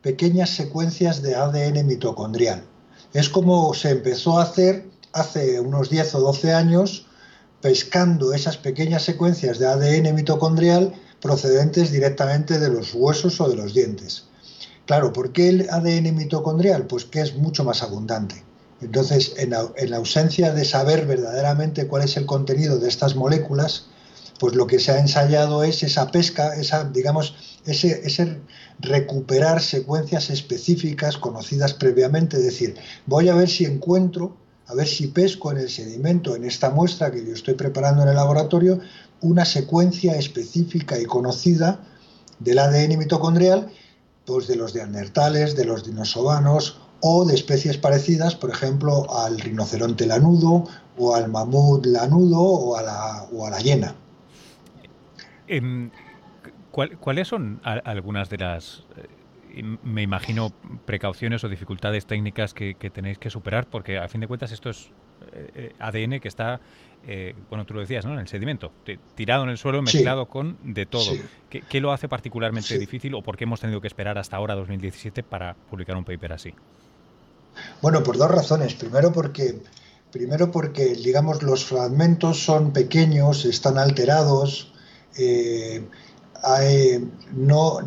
pequeñas 0.00 0.50
secuencias 0.50 1.20
de 1.20 1.34
ADN 1.34 1.86
mitocondrial. 1.86 2.62
Es 3.12 3.28
como 3.28 3.74
se 3.74 3.90
empezó 3.90 4.38
a 4.38 4.44
hacer 4.44 4.86
hace 5.16 5.60
unos 5.60 5.90
10 5.90 6.14
o 6.14 6.20
12 6.20 6.52
años 6.52 7.06
pescando 7.60 8.32
esas 8.34 8.58
pequeñas 8.58 9.02
secuencias 9.02 9.58
de 9.58 9.66
ADN 9.66 10.14
mitocondrial 10.14 10.94
procedentes 11.20 11.90
directamente 11.90 12.58
de 12.58 12.68
los 12.68 12.94
huesos 12.94 13.40
o 13.40 13.48
de 13.48 13.56
los 13.56 13.74
dientes. 13.74 14.24
Claro, 14.84 15.12
¿por 15.12 15.32
qué 15.32 15.48
el 15.48 15.68
ADN 15.70 16.14
mitocondrial? 16.14 16.86
Pues 16.86 17.04
que 17.06 17.20
es 17.20 17.34
mucho 17.34 17.64
más 17.64 17.82
abundante. 17.82 18.44
Entonces, 18.80 19.34
en, 19.38 19.50
la 19.50 19.96
ausencia 19.96 20.52
de 20.52 20.64
saber 20.64 21.06
verdaderamente 21.06 21.86
cuál 21.86 22.04
es 22.04 22.16
el 22.18 22.26
contenido 22.26 22.78
de 22.78 22.88
estas 22.88 23.16
moléculas, 23.16 23.86
pues 24.38 24.54
lo 24.54 24.66
que 24.66 24.78
se 24.78 24.92
ha 24.92 24.98
ensayado 24.98 25.64
es 25.64 25.82
esa 25.82 26.10
pesca, 26.10 26.54
esa, 26.54 26.84
digamos, 26.84 27.34
ese, 27.64 28.02
ese, 28.04 28.38
recuperar 28.78 29.62
secuencias 29.62 30.28
específicas 30.28 31.16
conocidas 31.16 31.72
previamente, 31.72 32.36
es 32.36 32.44
decir, 32.44 32.76
voy 33.06 33.30
a 33.30 33.34
ver 33.34 33.48
si 33.48 33.64
encuentro 33.64 34.36
a 34.68 34.74
ver 34.74 34.86
si 34.86 35.08
pesco 35.08 35.52
en 35.52 35.58
el 35.58 35.68
sedimento, 35.68 36.34
en 36.34 36.44
esta 36.44 36.70
muestra 36.70 37.10
que 37.10 37.24
yo 37.24 37.32
estoy 37.32 37.54
preparando 37.54 38.02
en 38.02 38.08
el 38.08 38.16
laboratorio, 38.16 38.80
una 39.20 39.44
secuencia 39.44 40.16
específica 40.16 40.98
y 40.98 41.04
conocida 41.04 41.80
del 42.38 42.58
ADN 42.58 42.98
mitocondrial, 42.98 43.70
pues 44.24 44.46
de 44.46 44.56
los 44.56 44.74
neandertales, 44.74 45.56
de 45.56 45.64
los 45.64 45.84
dinosovanos 45.84 46.80
o 47.00 47.24
de 47.24 47.34
especies 47.34 47.78
parecidas, 47.78 48.34
por 48.34 48.50
ejemplo, 48.50 49.06
al 49.14 49.38
rinoceronte 49.38 50.06
lanudo 50.06 50.64
o 50.98 51.14
al 51.14 51.28
mamut 51.28 51.86
lanudo 51.86 52.40
o 52.40 52.76
a 52.76 52.82
la, 52.82 53.26
o 53.32 53.46
a 53.46 53.50
la 53.50 53.60
hiena. 53.60 53.94
Em, 55.46 55.90
¿Cuáles 57.00 57.28
son 57.28 57.60
algunas 57.62 58.28
de 58.28 58.36
las 58.36 58.84
eh, 58.96 59.06
me 59.62 60.02
imagino 60.02 60.52
precauciones 60.84 61.44
o 61.44 61.48
dificultades 61.48 62.06
técnicas 62.06 62.54
que, 62.54 62.74
tenéis 62.92 63.18
que 63.18 63.30
superar, 63.30 63.66
porque 63.66 63.98
a 63.98 64.08
fin 64.08 64.20
de 64.20 64.26
cuentas 64.26 64.52
esto 64.52 64.70
es 64.70 64.90
ADN 65.78 66.20
que 66.20 66.28
está 66.28 66.60
bueno, 67.50 67.64
tú 67.64 67.74
lo 67.74 67.80
decías, 67.80 68.04
¿no? 68.04 68.12
En 68.14 68.18
el 68.18 68.26
sedimento, 68.26 68.72
tirado 69.14 69.44
en 69.44 69.50
el 69.50 69.58
suelo, 69.58 69.80
mezclado 69.80 70.26
con 70.26 70.58
de 70.64 70.86
todo. 70.86 71.12
¿Qué, 71.48 71.80
lo 71.80 71.92
hace 71.92 72.08
particularmente 72.08 72.76
difícil 72.78 73.14
o 73.14 73.22
por 73.22 73.36
qué 73.36 73.44
hemos 73.44 73.60
tenido 73.60 73.80
que 73.80 73.86
esperar 73.86 74.18
hasta 74.18 74.36
ahora, 74.36 74.54
2017, 74.54 75.22
para 75.22 75.54
publicar 75.54 75.96
un 75.96 76.04
paper 76.04 76.32
así? 76.32 76.52
Bueno, 77.80 78.02
por 78.02 78.18
dos 78.18 78.30
razones. 78.30 78.74
Primero 78.74 79.12
porque, 79.12 79.60
primero 80.10 80.50
porque 80.50 80.94
digamos, 80.94 81.42
los 81.42 81.64
fragmentos 81.64 82.42
son 82.42 82.72
pequeños, 82.72 83.44
están 83.44 83.78
alterados, 83.78 84.72
eh, 85.16 85.84
no, 87.32 87.78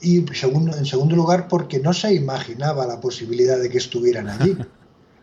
y 0.00 0.24
segundo, 0.34 0.76
en 0.76 0.86
segundo 0.86 1.16
lugar 1.16 1.48
porque 1.48 1.80
no 1.80 1.92
se 1.92 2.14
imaginaba 2.14 2.86
la 2.86 3.00
posibilidad 3.00 3.58
de 3.58 3.68
que 3.68 3.78
estuvieran 3.78 4.28
allí. 4.28 4.56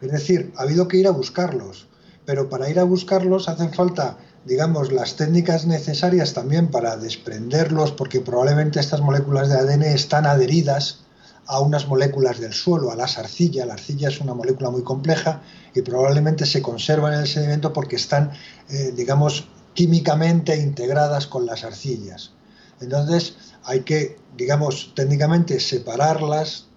Es 0.02 0.12
decir, 0.12 0.52
ha 0.58 0.64
habido 0.64 0.90
que 0.90 0.98
ir 0.98 1.08
a 1.08 1.12
buscarlos, 1.12 1.88
pero 2.26 2.50
para 2.50 2.70
ir 2.70 2.78
a 2.78 2.84
buscarlos 2.84 3.48
hacen 3.48 3.74
falta, 3.74 4.18
digamos, 4.44 4.92
las 4.92 5.16
técnicas 5.16 5.66
necesarias 5.66 6.34
también 6.34 6.70
para 6.70 6.98
desprenderlos, 6.98 7.94
porque 7.94 8.20
probablemente 8.20 8.82
estas 8.82 9.00
moléculas 9.00 9.48
de 9.48 9.56
ADN 9.56 9.84
están 9.84 10.26
adheridas 10.26 11.06
a 11.46 11.60
unas 11.60 11.88
moléculas 11.88 12.40
del 12.40 12.54
suelo, 12.54 12.92
a 12.92 12.96
la 12.96 13.04
arcilla. 13.04 13.66
La 13.66 13.74
arcilla 13.74 14.10
es 14.10 14.20
una 14.20 14.34
molécula 14.34 14.70
muy 14.70 14.84
compleja 14.84 15.42
y 15.74 15.82
probablemente 15.82 16.46
se 16.46 16.62
conservan 16.62 17.14
en 17.14 17.20
el 17.22 17.28
sedimento 17.28 17.74
porque 17.74 17.96
están, 17.96 18.32
eh, 18.70 18.92
digamos, 18.96 19.48
químicamente 19.74 20.58
integradas 20.58 21.28
con 21.28 21.46
las 21.46 21.64
arcillas. 21.64 22.32
Entonces 22.82 23.36
hay 23.64 23.82
que, 23.82 24.18
digamos, 24.38 24.94
técnicamente 24.96 25.60
separarlas 25.60 26.68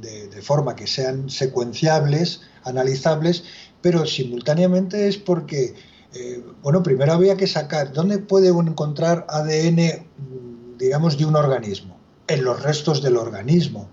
de, 0.00 0.42
forma 0.42 0.76
que 0.76 0.86
sean 0.86 1.30
secuenciables, 1.30 2.42
analizables, 2.64 3.44
pero 3.80 4.06
simultáneamente 4.06 5.08
es 5.08 5.16
porque, 5.16 5.74
eh, 6.14 6.44
bueno, 6.62 6.82
primero 6.82 7.12
había 7.12 7.36
que 7.36 7.46
sacar, 7.46 7.92
¿dónde 7.92 8.18
puede 8.18 8.52
uno 8.52 8.70
encontrar 8.70 9.26
ADN, 9.28 10.06
digamos, 10.78 11.16
de 11.18 11.24
un 11.24 11.36
organismo? 11.36 11.96
En 12.26 12.44
los 12.44 12.62
restos 12.62 13.02
del 13.02 13.16
organismo 13.16 13.88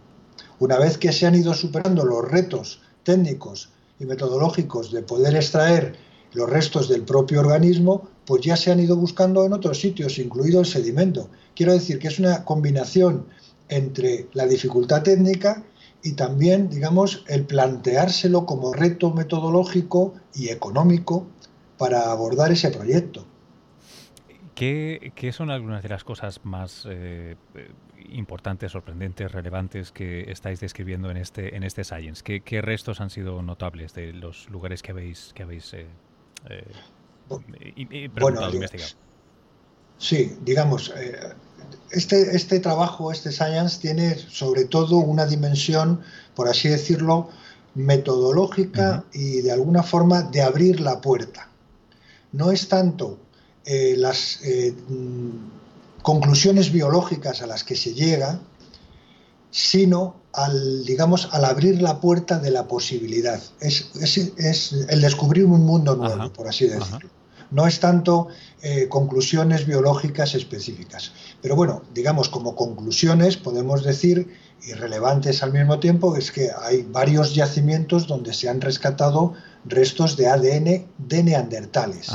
una 0.59 0.77
vez 0.77 0.97
que 0.97 1.11
se 1.11 1.25
han 1.25 1.35
ido 1.35 1.53
superando 1.53 2.05
los 2.05 2.23
retos 2.29 2.81
técnicos 3.03 3.69
y 3.99 4.05
metodológicos 4.05 4.91
de 4.91 5.01
poder 5.01 5.35
extraer 5.35 5.95
los 6.33 6.49
restos 6.49 6.89
del 6.89 7.03
propio 7.03 7.39
organismo, 7.41 8.09
pues 8.25 8.41
ya 8.41 8.55
se 8.55 8.71
han 8.71 8.79
ido 8.79 8.95
buscando 8.95 9.45
en 9.45 9.53
otros 9.53 9.79
sitios, 9.79 10.17
incluido 10.19 10.59
el 10.59 10.65
sedimento. 10.65 11.29
Quiero 11.55 11.73
decir 11.73 11.99
que 11.99 12.07
es 12.07 12.19
una 12.19 12.43
combinación 12.43 13.27
entre 13.69 14.27
la 14.33 14.45
dificultad 14.45 15.03
técnica 15.03 15.63
y 16.03 16.13
también, 16.13 16.69
digamos, 16.69 17.23
el 17.27 17.45
planteárselo 17.45 18.45
como 18.45 18.73
reto 18.73 19.11
metodológico 19.11 20.13
y 20.35 20.49
económico 20.49 21.27
para 21.77 22.11
abordar 22.11 22.51
ese 22.51 22.69
proyecto. 22.69 23.25
¿Qué, 24.55 25.31
son 25.33 25.49
algunas 25.49 25.83
de 25.83 25.89
las 25.89 26.03
cosas 26.03 26.45
más 26.45 26.87
eh, 26.89 27.35
importantes, 28.09 28.71
sorprendentes, 28.71 29.31
relevantes 29.31 29.91
que 29.91 30.31
estáis 30.31 30.61
describiendo 30.61 31.11
en 31.11 31.17
este, 31.17 31.57
en 31.57 31.63
este 31.63 31.83
Science? 31.83 32.23
¿Qué, 32.23 32.61
restos 32.61 33.01
han 33.01 33.09
sido 33.09 33.41
notables 33.41 33.93
de 33.93 34.13
los 34.13 34.49
lugares 34.49 34.81
que 34.81 34.91
habéis, 34.91 35.33
que 35.33 35.43
habéis 35.43 35.73
eh, 35.73 35.87
eh, 36.49 36.63
bueno, 37.27 38.49
investigado? 38.51 38.91
Sí, 39.97 40.37
digamos, 40.43 40.93
eh, 40.95 41.33
este, 41.91 42.35
este 42.35 42.59
trabajo, 42.59 43.11
este 43.11 43.31
Science, 43.31 43.79
tiene 43.79 44.15
sobre 44.15 44.65
todo 44.65 44.97
una 44.97 45.25
dimensión, 45.25 46.01
por 46.35 46.47
así 46.47 46.67
decirlo, 46.67 47.29
metodológica 47.75 49.05
y 49.13 49.41
de 49.41 49.51
alguna 49.51 49.83
forma 49.83 50.21
de 50.23 50.41
abrir 50.41 50.79
la 50.79 51.01
puerta. 51.01 51.49
No 52.31 52.51
es 52.51 52.67
tanto 52.67 53.19
las 53.65 54.39
conclusiones 56.01 56.71
biológicas 56.71 57.41
a 57.41 57.47
las 57.47 57.63
que 57.63 57.75
se 57.75 57.93
llega, 57.93 58.39
sino 59.55 60.15
al, 60.33 60.83
digamos, 60.83 61.29
al 61.31 61.45
abrir 61.45 61.81
la 61.81 62.01
puerta 62.01 62.39
de 62.39 62.51
la 62.51 62.67
posibilidad. 62.67 63.41
Es, 63.61 64.75
el 64.89 64.99
descubrir 64.99 65.45
un 65.45 65.65
mundo 65.65 65.95
nuevo, 65.95 66.33
por 66.33 66.49
así 66.49 66.67
decirlo. 66.67 67.09
No 67.51 67.65
es 67.65 67.79
tanto 67.79 68.27
eh, 68.61 68.89
conclusiones 68.89 69.65
biológicas 69.65 70.35
específicas. 70.35 71.13
Pero 71.41 71.55
bueno, 71.55 71.83
digamos, 71.93 72.27
como 72.27 72.53
conclusiones 72.53 73.37
podemos 73.37 73.85
decir, 73.85 74.27
irrelevantes 74.67 75.41
al 75.41 75.53
mismo 75.53 75.79
tiempo, 75.79 76.17
es 76.17 76.33
que 76.33 76.49
hay 76.61 76.81
varios 76.81 77.33
yacimientos 77.33 78.07
donde 78.07 78.33
se 78.33 78.49
han 78.49 78.59
rescatado 78.59 79.35
restos 79.63 80.17
de 80.17 80.27
ADN 80.27 80.85
de 80.97 81.23
neandertales 81.23 82.11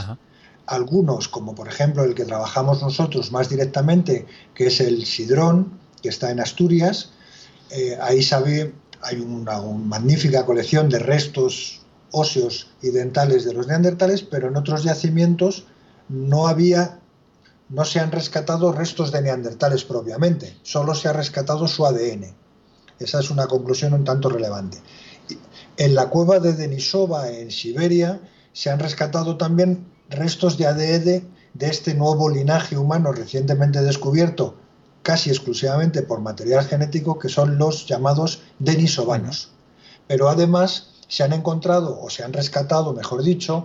algunos, 0.67 1.27
como 1.27 1.57
por 1.57 1.67
ejemplo 1.67 2.05
el 2.05 2.15
que 2.15 2.25
trabajamos 2.25 2.81
nosotros 2.81 3.33
más 3.33 3.49
directamente, 3.49 4.27
que 4.55 4.69
es 4.69 4.81
el 4.81 5.05
Sidrón, 5.05 5.81
que 6.01 6.11
está 6.11 6.31
en 6.31 6.39
Asturias. 6.39 7.11
Eh, 7.71 7.97
ahí 8.01 8.23
sabe, 8.23 8.75
hay 9.03 9.21
una, 9.21 9.61
magnífica 9.61 10.45
colección 10.45 10.89
de 10.89 10.99
restos 10.99 11.83
óseos 12.11 12.71
y 12.83 12.91
dentales 12.91 13.45
de 13.45 13.55
los 13.55 13.69
neandertales, 13.69 14.23
pero 14.23 14.49
en 14.49 14.57
otros 14.57 14.83
yacimientos 14.83 15.67
no 16.09 16.49
había, 16.49 16.99
no 17.69 17.85
se 17.85 18.01
han 18.01 18.11
rescatado 18.11 18.73
restos 18.73 19.13
de 19.13 19.23
neandertales 19.23 19.85
propiamente, 19.85 20.57
solo 20.63 20.95
se 20.95 21.09
ha 21.09 21.13
rescatado 21.13 21.69
su 21.69 21.87
ADN. 21.87 22.35
Esa 22.99 23.21
es 23.21 23.31
una 23.31 23.47
conclusión 23.47 23.95
un 23.95 24.05
tanto 24.05 24.29
relevante. 24.29 24.79
En 25.77 25.95
la 25.95 26.11
cueva 26.11 26.41
de 26.41 26.53
Denisova, 26.53 27.31
en 27.31 27.51
Siberia, 27.51 28.21
se 28.53 28.71
han 28.71 28.81
rescatado 28.81 29.37
también 29.37 29.87
restos 30.09 30.59
de 30.59 30.67
ADN 30.67 31.29
de 31.55 31.67
este 31.69 31.95
nuevo 31.95 32.29
linaje 32.29 32.77
humano 32.77 33.13
recientemente 33.13 33.81
descubierto 33.81 34.57
casi 35.03 35.31
exclusivamente 35.31 36.03
por 36.03 36.21
material 36.21 36.65
genético 36.65 37.19
que 37.19 37.29
son 37.29 37.59
los 37.59 37.87
llamados 37.87 38.43
denisovanos. 38.59 39.51
Pero 40.07 40.29
además 40.29 40.91
se 41.09 41.23
han 41.23 41.33
encontrado 41.33 42.01
o 42.01 42.11
se 42.11 42.23
han 42.23 42.33
rescatado, 42.33 42.93
mejor 42.93 43.23
dicho, 43.23 43.65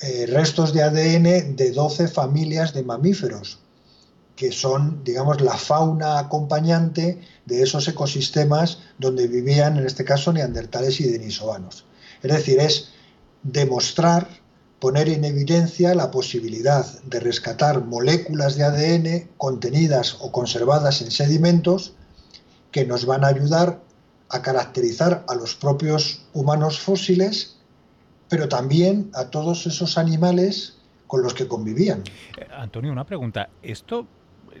eh, 0.00 0.26
restos 0.26 0.72
de 0.72 0.82
ADN 0.82 1.56
de 1.56 1.72
12 1.72 2.08
familias 2.08 2.74
de 2.74 2.82
mamíferos, 2.82 3.58
que 4.34 4.52
son, 4.52 5.02
digamos, 5.04 5.40
la 5.40 5.56
fauna 5.56 6.18
acompañante 6.18 7.20
de 7.46 7.62
esos 7.62 7.88
ecosistemas 7.88 8.78
donde 8.98 9.26
vivían, 9.26 9.78
en 9.78 9.86
este 9.86 10.04
caso, 10.04 10.32
neandertales 10.32 11.00
y 11.00 11.08
denisovanos. 11.08 11.86
Es 12.22 12.30
decir, 12.30 12.60
es 12.60 12.90
demostrar 13.42 14.28
poner 14.80 15.08
en 15.08 15.24
evidencia 15.24 15.94
la 15.94 16.10
posibilidad 16.10 16.84
de 17.02 17.20
rescatar 17.20 17.84
moléculas 17.84 18.56
de 18.56 18.64
ADN 18.64 19.30
contenidas 19.36 20.18
o 20.20 20.30
conservadas 20.30 21.02
en 21.02 21.10
sedimentos 21.10 21.94
que 22.70 22.84
nos 22.84 23.06
van 23.06 23.24
a 23.24 23.28
ayudar 23.28 23.80
a 24.28 24.42
caracterizar 24.42 25.24
a 25.28 25.34
los 25.34 25.54
propios 25.54 26.26
humanos 26.34 26.80
fósiles, 26.80 27.58
pero 28.28 28.48
también 28.48 29.10
a 29.14 29.30
todos 29.30 29.66
esos 29.66 29.96
animales 29.96 30.76
con 31.06 31.22
los 31.22 31.32
que 31.32 31.46
convivían. 31.46 32.02
Eh, 32.36 32.46
Antonio, 32.56 32.92
una 32.92 33.06
pregunta. 33.06 33.48
Esto 33.62 34.06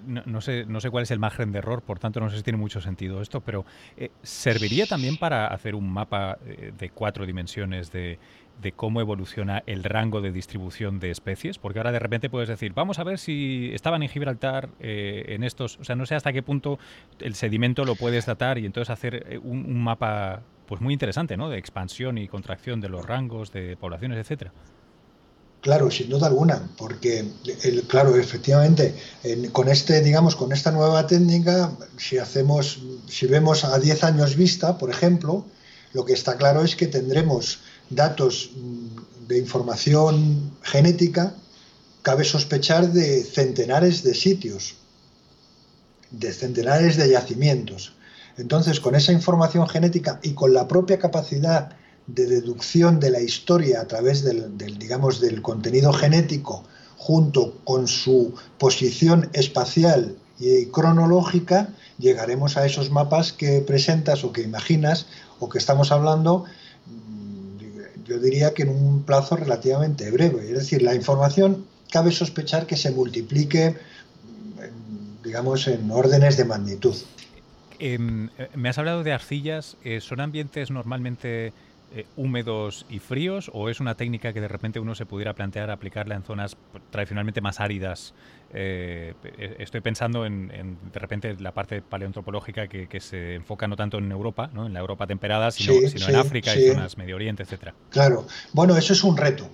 no, 0.04 0.40
sé, 0.40 0.64
no 0.66 0.80
sé 0.80 0.90
cuál 0.90 1.02
es 1.02 1.10
el 1.10 1.18
margen 1.18 1.52
de 1.52 1.58
error, 1.58 1.82
por 1.82 1.98
tanto 1.98 2.20
no 2.20 2.30
sé 2.30 2.36
si 2.36 2.42
tiene 2.42 2.58
mucho 2.58 2.80
sentido 2.80 3.20
esto, 3.20 3.40
pero 3.40 3.64
eh, 3.96 4.10
¿serviría 4.22 4.86
también 4.86 5.16
para 5.16 5.48
hacer 5.48 5.74
un 5.74 5.90
mapa 5.90 6.38
eh, 6.46 6.72
de 6.76 6.90
cuatro 6.90 7.26
dimensiones 7.26 7.90
de, 7.92 8.18
de 8.60 8.72
cómo 8.72 9.00
evoluciona 9.00 9.62
el 9.66 9.84
rango 9.84 10.20
de 10.20 10.32
distribución 10.32 10.98
de 10.98 11.10
especies, 11.10 11.58
porque 11.58 11.78
ahora 11.78 11.92
de 11.92 11.98
repente 11.98 12.30
puedes 12.30 12.48
decir, 12.48 12.72
vamos 12.72 12.98
a 12.98 13.04
ver 13.04 13.18
si 13.18 13.70
estaban 13.74 14.02
en 14.02 14.08
Gibraltar 14.08 14.70
eh, 14.80 15.24
en 15.28 15.44
estos, 15.44 15.78
o 15.78 15.84
sea, 15.84 15.96
no 15.96 16.06
sé 16.06 16.14
hasta 16.14 16.32
qué 16.32 16.42
punto 16.42 16.78
el 17.20 17.34
sedimento 17.34 17.84
lo 17.84 17.96
puedes 17.96 18.26
datar 18.26 18.58
y 18.58 18.66
entonces 18.66 18.90
hacer 18.90 19.26
eh, 19.28 19.38
un, 19.38 19.82
mapa 19.82 20.42
pues 20.66 20.80
muy 20.80 20.92
interesante, 20.92 21.36
¿no? 21.36 21.48
De 21.48 21.58
expansión 21.58 22.18
y 22.18 22.28
contracción 22.28 22.80
de 22.80 22.88
los 22.88 23.04
rangos 23.04 23.52
de 23.52 23.76
poblaciones, 23.76 24.18
etcétera. 24.18 24.52
Claro, 25.60 25.90
sin 25.90 26.08
duda 26.08 26.26
alguna, 26.28 26.68
porque 26.76 27.24
el, 27.64 27.82
claro, 27.82 28.16
efectivamente, 28.16 28.94
con 29.52 29.68
este, 29.68 30.00
digamos, 30.00 30.36
con 30.36 30.52
esta 30.52 30.70
nueva 30.70 31.06
técnica, 31.06 31.72
si 31.96 32.18
hacemos, 32.18 32.80
si 33.08 33.26
vemos 33.26 33.64
a 33.64 33.78
10 33.78 34.04
años 34.04 34.36
vista, 34.36 34.78
por 34.78 34.90
ejemplo, 34.90 35.44
lo 35.92 36.04
que 36.04 36.12
está 36.12 36.36
claro 36.36 36.62
es 36.62 36.76
que 36.76 36.86
tendremos 36.86 37.60
datos 37.90 38.50
mm, 38.54 39.28
de 39.28 39.38
información 39.38 40.52
genética, 40.62 41.34
cabe 42.02 42.24
sospechar 42.24 42.92
de 42.92 43.24
centenares 43.24 44.02
de 44.02 44.14
sitios, 44.14 44.76
de 46.10 46.32
centenares 46.32 46.96
de 46.96 47.10
yacimientos. 47.10 47.94
Entonces, 48.38 48.80
con 48.80 48.94
esa 48.94 49.12
información 49.12 49.68
genética 49.68 50.20
y 50.22 50.32
con 50.34 50.52
la 50.52 50.68
propia 50.68 50.98
capacidad 50.98 51.70
de 52.06 52.26
deducción 52.26 53.00
de 53.00 53.10
la 53.10 53.20
historia 53.20 53.80
a 53.80 53.86
través 53.86 54.22
del, 54.22 54.56
digamos, 54.78 55.20
del 55.20 55.42
contenido 55.42 55.92
genético, 55.92 56.64
junto 56.96 57.58
con 57.64 57.88
su 57.88 58.34
posición 58.58 59.28
espacial 59.32 60.16
y 60.38 60.66
cronológica, 60.66 61.70
llegaremos 61.98 62.56
a 62.56 62.66
esos 62.66 62.90
mapas 62.90 63.32
que 63.32 63.60
presentas 63.60 64.22
o 64.22 64.32
que 64.32 64.42
imaginas 64.42 65.06
o 65.40 65.48
que 65.48 65.58
estamos 65.58 65.90
hablando 65.90 66.44
yo 68.06 68.18
diría 68.18 68.54
que 68.54 68.62
en 68.62 68.70
un 68.70 69.02
plazo 69.02 69.36
relativamente 69.36 70.10
breve. 70.10 70.44
Es 70.44 70.58
decir, 70.58 70.82
la 70.82 70.94
información 70.94 71.66
cabe 71.90 72.12
sospechar 72.12 72.66
que 72.66 72.76
se 72.76 72.90
multiplique, 72.90 73.76
digamos, 75.24 75.66
en 75.68 75.90
órdenes 75.90 76.36
de 76.36 76.44
magnitud. 76.44 76.94
Em, 77.78 78.30
me 78.54 78.68
has 78.68 78.78
hablado 78.78 79.02
de 79.02 79.12
arcillas. 79.12 79.76
Eh, 79.84 80.00
¿Son 80.00 80.20
ambientes 80.20 80.70
normalmente 80.70 81.52
eh, 81.94 82.06
húmedos 82.16 82.86
y 82.88 82.98
fríos 82.98 83.50
o 83.52 83.68
es 83.68 83.80
una 83.80 83.94
técnica 83.94 84.32
que 84.32 84.40
de 84.40 84.48
repente 84.48 84.80
uno 84.80 84.94
se 84.94 85.06
pudiera 85.06 85.34
plantear 85.34 85.70
aplicarla 85.70 86.14
en 86.14 86.22
zonas 86.22 86.56
tradicionalmente 86.90 87.40
más 87.40 87.60
áridas? 87.60 88.14
Eh, 88.58 89.14
estoy 89.58 89.80
pensando 89.82 90.24
en, 90.24 90.48
de 90.92 90.98
repente 90.98 91.36
la 91.38 91.52
parte 91.52 91.82
paleontropológica 91.82 92.68
que, 92.68 93.00
se 93.00 93.34
enfoca 93.34 93.68
no 93.68 93.76
tanto 93.76 93.98
en 93.98 94.10
Europa, 94.10 94.50
¿no? 94.52 94.66
en 94.66 94.72
la 94.72 94.80
Europa 94.80 95.06
temperada, 95.06 95.50
sino, 95.50 95.74
en 95.74 96.16
África 96.16 96.56
y 96.56 96.68
zonas 96.68 96.96
Medio 96.96 97.16
Oriente, 97.16 97.42
etcétera. 97.42 97.74
Claro. 97.90 98.26
Bueno, 98.52 98.76
eso 98.76 98.92
es 98.92 99.04
un 99.04 99.16
reto. 99.16 99.48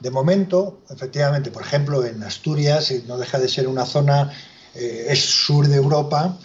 De 0.00 0.10
momento, 0.10 0.80
efectivamente, 0.88 1.50
por 1.50 1.62
ejemplo, 1.62 2.04
en 2.04 2.22
Asturias, 2.22 2.92
no 3.06 3.18
deja 3.18 3.38
de 3.38 3.48
ser 3.48 3.68
una 3.68 3.84
zona, 3.84 4.32
es 4.74 5.20
sur 5.20 5.66
de 5.66 5.76
Europa, 5.76 6.38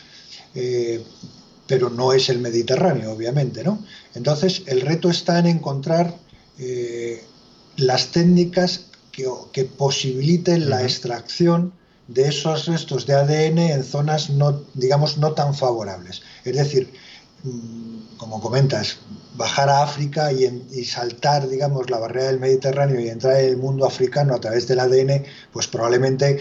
eh, 0.55 1.03
pero 1.67 1.89
no 1.89 2.11
es 2.11 2.29
el 2.29 2.39
Mediterráneo, 2.39 3.13
obviamente, 3.13 3.63
¿no? 3.63 3.81
Entonces, 4.13 4.63
el 4.67 4.81
reto 4.81 5.09
está 5.09 5.39
en 5.39 5.47
encontrar 5.47 6.17
eh, 6.59 7.23
las 7.77 8.07
técnicas 8.07 8.87
que, 9.11 9.63
posibiliten 9.63 10.69
la 10.69 10.83
extracción 10.83 11.73
de 12.13 12.27
esos 12.27 12.65
restos 12.65 13.05
de 13.05 13.13
ADN 13.13 13.59
en 13.59 13.83
zonas 13.83 14.29
no, 14.29 14.63
digamos, 14.73 15.17
no 15.17 15.33
tan 15.33 15.53
favorables. 15.53 16.21
Es 16.43 16.55
decir, 16.55 16.91
mm, 17.43 18.17
como 18.17 18.41
comentas, 18.41 18.99
bajar 19.35 19.69
a 19.69 19.83
África 19.83 20.31
y, 20.31 20.85
saltar, 20.85 21.47
digamos, 21.47 21.89
la 21.89 21.99
barrera 21.99 22.27
del 22.27 22.39
Mediterráneo 22.39 22.99
y 22.99 23.07
entrar 23.07 23.39
en 23.39 23.49
el 23.49 23.57
mundo 23.57 23.85
africano 23.85 24.35
a 24.35 24.39
través 24.39 24.67
del 24.67 24.79
ADN, 24.79 25.23
pues 25.51 25.67
probablemente 25.67 26.39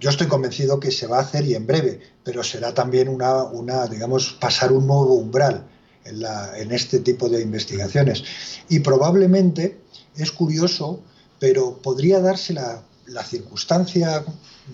yo 0.00 0.10
estoy 0.10 0.26
convencido 0.26 0.80
que 0.80 0.90
se 0.90 1.06
va 1.06 1.18
a 1.18 1.22
hacer 1.22 1.44
y 1.44 1.54
en 1.54 1.66
breve, 1.66 2.00
pero 2.24 2.42
será 2.42 2.74
también 2.74 3.08
una, 3.08 3.44
una 3.44 3.86
digamos, 3.86 4.36
pasar 4.40 4.72
un 4.72 4.86
nuevo 4.86 5.14
umbral 5.14 5.64
en, 6.04 6.20
la, 6.20 6.58
en 6.58 6.72
este 6.72 7.00
tipo 7.00 7.28
de 7.28 7.40
investigaciones. 7.42 8.24
Y 8.68 8.80
probablemente 8.80 9.80
es 10.16 10.32
curioso, 10.32 11.00
pero 11.38 11.78
podría 11.78 12.20
darse 12.20 12.52
la, 12.52 12.82
la 13.06 13.24
circunstancia, 13.24 14.24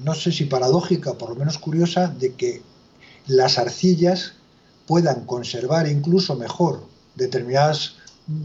no 0.02 0.14
sé 0.14 0.32
si 0.32 0.44
paradójica, 0.44 1.14
por 1.14 1.30
lo 1.30 1.36
menos 1.36 1.58
curiosa, 1.58 2.08
de 2.08 2.34
que 2.34 2.62
las 3.26 3.58
arcillas 3.58 4.34
puedan 4.86 5.24
conservar 5.24 5.88
incluso 5.88 6.36
mejor 6.36 6.84
determinados 7.14 7.96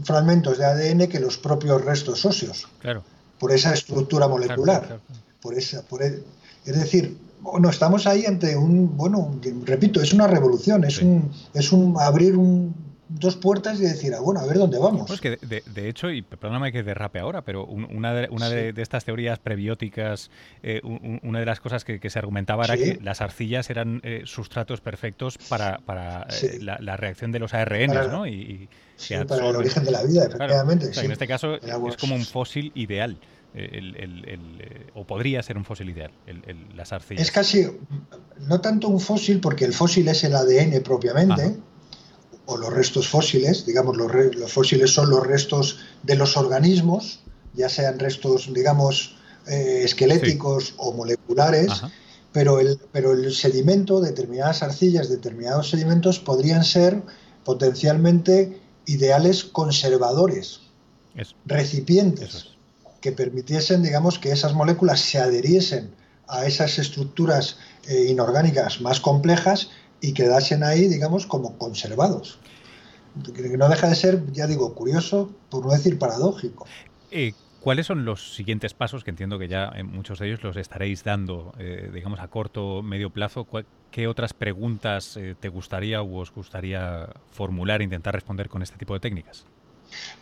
fragmentos 0.04 0.58
de 0.58 0.64
ADN 0.64 1.08
que 1.08 1.20
los 1.20 1.38
propios 1.38 1.84
restos 1.84 2.24
óseos. 2.24 2.68
Claro. 2.80 3.02
Por 3.38 3.52
esa 3.52 3.72
estructura 3.72 4.28
molecular. 4.28 5.00
Por 5.40 5.54
esa, 5.54 5.82
por, 5.82 6.02
e, 6.02 6.22
es 6.66 6.76
decir, 6.76 7.16
bueno, 7.40 7.70
estamos 7.70 8.06
ahí 8.06 8.26
ante 8.26 8.56
un, 8.56 8.96
bueno, 8.96 9.34
repito, 9.64 10.02
es 10.02 10.12
una 10.12 10.26
revolución, 10.26 10.84
es 10.84 11.00
un, 11.00 11.30
es 11.54 11.72
un 11.72 11.96
abrir 11.98 12.36
dos 13.12 13.36
puertas 13.36 13.80
y 13.80 13.82
decir, 13.82 14.14
ah, 14.14 14.20
bueno, 14.20 14.40
a 14.40 14.46
ver 14.46 14.58
dónde 14.58 14.78
vamos. 14.78 15.06
Pues 15.08 15.20
que 15.20 15.36
de, 15.36 15.88
hecho, 15.88 16.10
y 16.10 16.22
perdóname 16.22 16.70
que 16.70 16.82
derrape 16.82 17.18
ahora, 17.18 17.42
pero 17.42 17.64
una 17.64 18.14
de, 18.14 18.28
una 18.30 18.48
de, 18.48 18.72
estas 18.76 19.04
teorías 19.04 19.38
prebióticas, 19.38 20.30
eh, 20.62 20.80
una 21.22 21.40
de 21.40 21.46
las 21.46 21.60
cosas 21.60 21.84
que, 21.84 21.98
se 22.10 22.18
argumentaba 22.18 22.64
era 22.64 22.76
que 22.76 22.98
las 23.02 23.20
arcillas 23.20 23.70
eran 23.70 24.00
eh, 24.04 24.22
sustratos 24.24 24.80
perfectos 24.80 25.38
para, 25.48 25.78
para 25.78 26.26
eh, 26.42 26.58
la, 26.60 26.96
reacción 26.96 27.32
de 27.32 27.38
los 27.38 27.54
ARNs, 27.54 28.08
¿no? 28.10 28.26
Y, 28.26 28.68
para 29.26 29.48
el 29.48 29.56
origen 29.56 29.84
de 29.84 29.90
la 29.90 30.02
vida, 30.02 30.26
efectivamente. 30.26 30.90
en 31.00 31.10
este 31.10 31.26
caso 31.26 31.54
es 31.56 31.96
como 31.96 32.14
un 32.14 32.24
fósil 32.24 32.70
ideal. 32.74 33.18
El, 33.52 33.96
eh, 34.28 34.86
o 34.94 35.04
podría 35.04 35.42
ser 35.42 35.56
un 35.56 35.64
fósil 35.64 35.90
ideal, 35.90 36.12
las 36.76 36.92
arcillas. 36.92 37.22
Es 37.22 37.32
casi, 37.32 37.66
no 38.46 38.60
tanto 38.60 38.86
un 38.86 39.00
fósil, 39.00 39.40
porque 39.40 39.64
el 39.64 39.72
fósil 39.72 40.06
es 40.06 40.22
el 40.22 40.36
ADN 40.36 40.80
propiamente, 40.84 41.56
o 42.50 42.56
los 42.56 42.72
restos 42.72 43.06
fósiles, 43.08 43.64
digamos, 43.64 43.96
los, 43.96 44.10
los, 44.34 44.52
fósiles 44.52 44.92
son 44.92 45.08
los 45.08 45.24
restos 45.24 45.78
de 46.02 46.16
los 46.16 46.36
organismos, 46.36 47.20
ya 47.54 47.68
sean 47.68 47.98
restos, 47.98 48.52
digamos, 48.52 49.16
eh, 49.46 49.82
esqueléticos 49.84 50.74
o 50.76 50.92
moleculares, 50.92 51.70
pero 52.32 52.58
el, 52.58 52.78
pero 52.90 53.12
el 53.12 53.32
sedimento, 53.32 54.00
determinadas 54.00 54.62
arcillas, 54.64 55.08
determinados 55.08 55.70
sedimentos 55.70 56.18
podrían 56.18 56.64
ser 56.64 57.00
potencialmente 57.44 58.60
ideales 58.86 59.44
conservadores, 59.44 60.60
recipientes 61.46 62.48
que 63.00 63.12
permitiesen, 63.12 63.82
digamos, 63.82 64.18
que 64.18 64.32
esas 64.32 64.54
moléculas 64.54 65.00
se 65.00 65.18
adheriesen 65.18 65.94
a 66.26 66.46
esas 66.46 66.78
estructuras 66.78 67.58
eh, 67.88 68.06
inorgánicas 68.08 68.80
más 68.80 69.00
complejas 69.00 69.70
y 70.00 70.12
quedasen 70.12 70.62
ahí, 70.62 70.88
digamos, 70.88 71.26
como 71.26 71.56
conservados. 71.58 72.38
Que 73.34 73.56
no 73.56 73.68
deja 73.68 73.88
de 73.88 73.94
ser, 73.94 74.32
ya 74.32 74.46
digo, 74.46 74.74
curioso, 74.74 75.30
por 75.50 75.66
no 75.66 75.72
decir 75.72 75.98
paradójico. 75.98 76.66
Eh, 77.10 77.32
¿Cuáles 77.60 77.86
son 77.86 78.04
los 78.04 78.34
siguientes 78.34 78.72
pasos 78.72 79.04
que 79.04 79.10
entiendo 79.10 79.38
que 79.38 79.48
ya 79.48 79.70
en 79.74 79.86
muchos 79.86 80.18
de 80.18 80.28
ellos 80.28 80.42
los 80.42 80.56
estaréis 80.56 81.04
dando, 81.04 81.52
eh, 81.58 81.90
digamos, 81.92 82.20
a 82.20 82.28
corto 82.28 82.78
o 82.78 82.82
medio 82.82 83.10
plazo? 83.10 83.46
¿Qué 83.90 84.06
otras 84.06 84.32
preguntas 84.32 85.18
te 85.40 85.48
gustaría 85.48 86.00
o 86.00 86.20
os 86.20 86.32
gustaría 86.32 87.08
formular 87.32 87.82
e 87.82 87.84
intentar 87.84 88.14
responder 88.14 88.48
con 88.48 88.62
este 88.62 88.78
tipo 88.78 88.94
de 88.94 89.00
técnicas? 89.00 89.44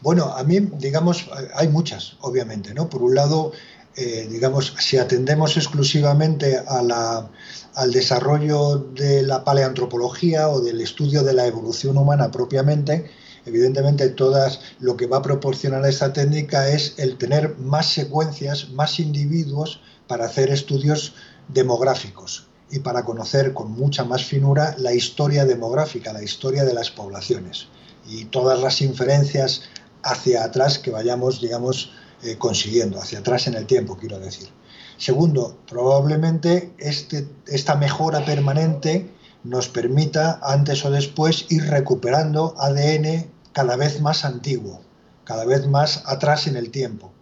Bueno, 0.00 0.32
a 0.32 0.42
mí, 0.44 0.60
digamos, 0.60 1.28
hay 1.54 1.68
muchas, 1.68 2.16
obviamente, 2.20 2.74
¿no? 2.74 2.88
Por 2.88 3.02
un 3.02 3.14
lado, 3.14 3.52
eh, 4.00 4.28
digamos, 4.30 4.76
si 4.78 4.96
atendemos 4.96 5.56
exclusivamente 5.56 6.56
al 6.56 7.90
desarrollo 7.90 8.76
de 8.94 9.24
la 9.24 9.42
paleantropología 9.42 10.48
o 10.50 10.60
del 10.60 10.80
estudio 10.80 11.24
de 11.24 11.32
la 11.32 11.48
evolución 11.48 11.98
humana 11.98 12.30
propiamente, 12.30 13.10
evidentemente 13.44 14.08
todas 14.10 14.60
lo 14.78 14.96
que 14.96 15.08
va 15.08 15.16
a 15.16 15.22
proporcionar 15.22 15.84
esta 15.84 16.12
técnica 16.12 16.68
es 16.68 16.94
el 16.98 17.18
tener 17.18 17.58
más 17.58 17.92
secuencias, 17.92 18.70
más 18.70 19.00
individuos 19.00 19.80
para 20.06 20.26
hacer 20.26 20.50
estudios 20.50 21.14
demográficos 21.48 22.46
y 22.70 22.78
para 22.78 23.04
conocer 23.04 23.52
con 23.52 23.72
mucha 23.72 24.04
más 24.04 24.24
finura 24.24 24.76
la 24.78 24.94
historia 24.94 25.44
demográfica, 25.44 26.12
la 26.12 26.22
historia 26.22 26.64
de 26.64 26.74
las 26.74 26.92
poblaciones 26.92 27.66
y 28.08 28.26
todas 28.26 28.60
las 28.60 28.80
inferencias 28.80 29.62
hacia 30.04 30.44
atrás 30.44 30.78
que 30.78 30.92
vayamos, 30.92 31.40
digamos, 31.40 31.90
eh, 32.22 32.36
consiguiendo, 32.36 33.00
hacia 33.00 33.20
atrás 33.20 33.46
en 33.46 33.54
el 33.54 33.66
tiempo, 33.66 33.96
quiero 33.96 34.18
decir. 34.18 34.48
Segundo, 34.96 35.56
probablemente 35.68 36.72
este, 36.78 37.28
esta 37.46 37.76
mejora 37.76 38.24
permanente 38.24 39.10
nos 39.44 39.68
permita, 39.68 40.40
antes 40.42 40.84
o 40.84 40.90
después, 40.90 41.46
ir 41.48 41.64
recuperando 41.64 42.54
ADN 42.58 43.30
cada 43.52 43.76
vez 43.76 44.00
más 44.00 44.24
antiguo, 44.24 44.80
cada 45.24 45.44
vez 45.44 45.68
más 45.68 46.02
atrás 46.06 46.46
en 46.48 46.56
el 46.56 46.70
tiempo. 46.70 47.12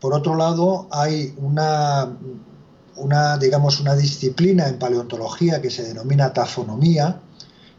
Por 0.00 0.14
otro 0.14 0.36
lado, 0.36 0.88
hay 0.90 1.34
una, 1.36 2.16
una, 2.96 3.36
digamos, 3.36 3.80
una 3.80 3.94
disciplina 3.94 4.68
en 4.68 4.78
paleontología 4.78 5.60
que 5.60 5.70
se 5.70 5.82
denomina 5.82 6.32
tafonomía, 6.32 7.20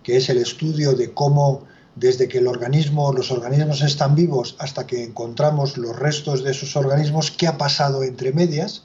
que 0.03 0.17
es 0.17 0.29
el 0.29 0.37
estudio 0.37 0.93
de 0.93 1.13
cómo 1.13 1.63
desde 1.99 2.29
que 2.29 2.37
el 2.37 2.47
organismo, 2.47 3.11
los 3.11 3.29
organismos 3.29 3.81
están 3.81 4.15
vivos 4.15 4.55
hasta 4.59 4.87
que 4.87 5.03
encontramos 5.03 5.77
los 5.77 5.97
restos 5.97 6.43
de 6.43 6.51
esos 6.51 6.77
organismos, 6.77 7.29
qué 7.31 7.47
ha 7.47 7.57
pasado 7.57 8.03
entre 8.03 8.31
medias, 8.31 8.83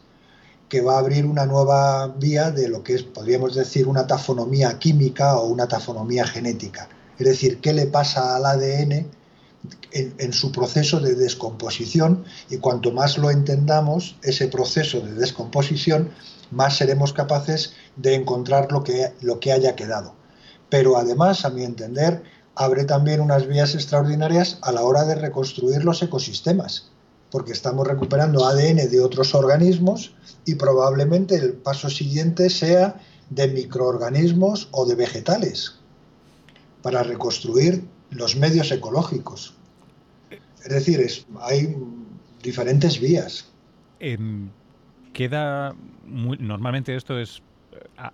que 0.68 0.80
va 0.80 0.96
a 0.96 0.98
abrir 0.98 1.24
una 1.24 1.46
nueva 1.46 2.08
vía 2.08 2.50
de 2.50 2.68
lo 2.68 2.82
que 2.82 2.94
es, 2.94 3.02
podríamos 3.04 3.54
decir, 3.54 3.86
una 3.86 4.08
tafonomía 4.08 4.78
química 4.80 5.36
o 5.38 5.46
una 5.46 5.68
tafonomía 5.68 6.26
genética. 6.26 6.88
Es 7.16 7.26
decir, 7.26 7.60
qué 7.60 7.72
le 7.72 7.86
pasa 7.86 8.34
al 8.34 8.46
ADN 8.46 8.92
en, 9.92 10.14
en, 10.18 10.32
su 10.32 10.50
proceso 10.50 10.98
de 10.98 11.14
descomposición 11.14 12.24
y 12.50 12.56
cuanto 12.56 12.90
más 12.90 13.16
lo 13.16 13.30
entendamos, 13.30 14.16
ese 14.24 14.48
proceso 14.48 15.00
de 15.00 15.14
descomposición, 15.14 16.10
más 16.50 16.78
seremos 16.78 17.12
capaces 17.12 17.74
de 17.94 18.14
encontrar 18.14 18.72
lo 18.72 18.82
que, 18.82 19.12
lo 19.20 19.38
que 19.38 19.52
haya 19.52 19.76
quedado. 19.76 20.14
Pero 20.68 20.96
además, 20.96 21.44
a 21.44 21.50
mi 21.50 21.62
entender, 21.62 22.24
abre 22.56 22.84
también 22.84 23.20
unas 23.20 23.46
vías 23.46 23.74
extraordinarias 23.74 24.58
a 24.62 24.72
la 24.72 24.82
hora 24.82 25.04
de 25.04 25.14
reconstruir 25.14 25.84
los 25.84 26.02
ecosistemas, 26.02 26.90
porque 27.30 27.52
estamos 27.52 27.86
recuperando 27.86 28.46
ADN 28.46 28.88
de 28.90 29.00
otros 29.00 29.34
organismos 29.34 30.14
y 30.44 30.54
probablemente 30.54 31.34
el 31.36 31.54
paso 31.54 31.90
siguiente 31.90 32.50
sea 32.50 33.00
de 33.30 33.48
microorganismos 33.48 34.68
o 34.70 34.86
de 34.86 34.94
vegetales 34.94 35.78
para 36.82 37.02
reconstruir 37.02 37.84
los 38.10 38.36
medios 38.36 38.70
ecológicos. 38.70 39.54
Es 40.30 40.70
decir, 40.70 41.04
hay 41.40 41.76
diferentes 42.42 43.00
vías. 43.00 43.46
Em, 44.00 44.48
queda 45.12 45.74
normalmente 46.04 46.94
esto 46.94 47.18
es 47.18 47.42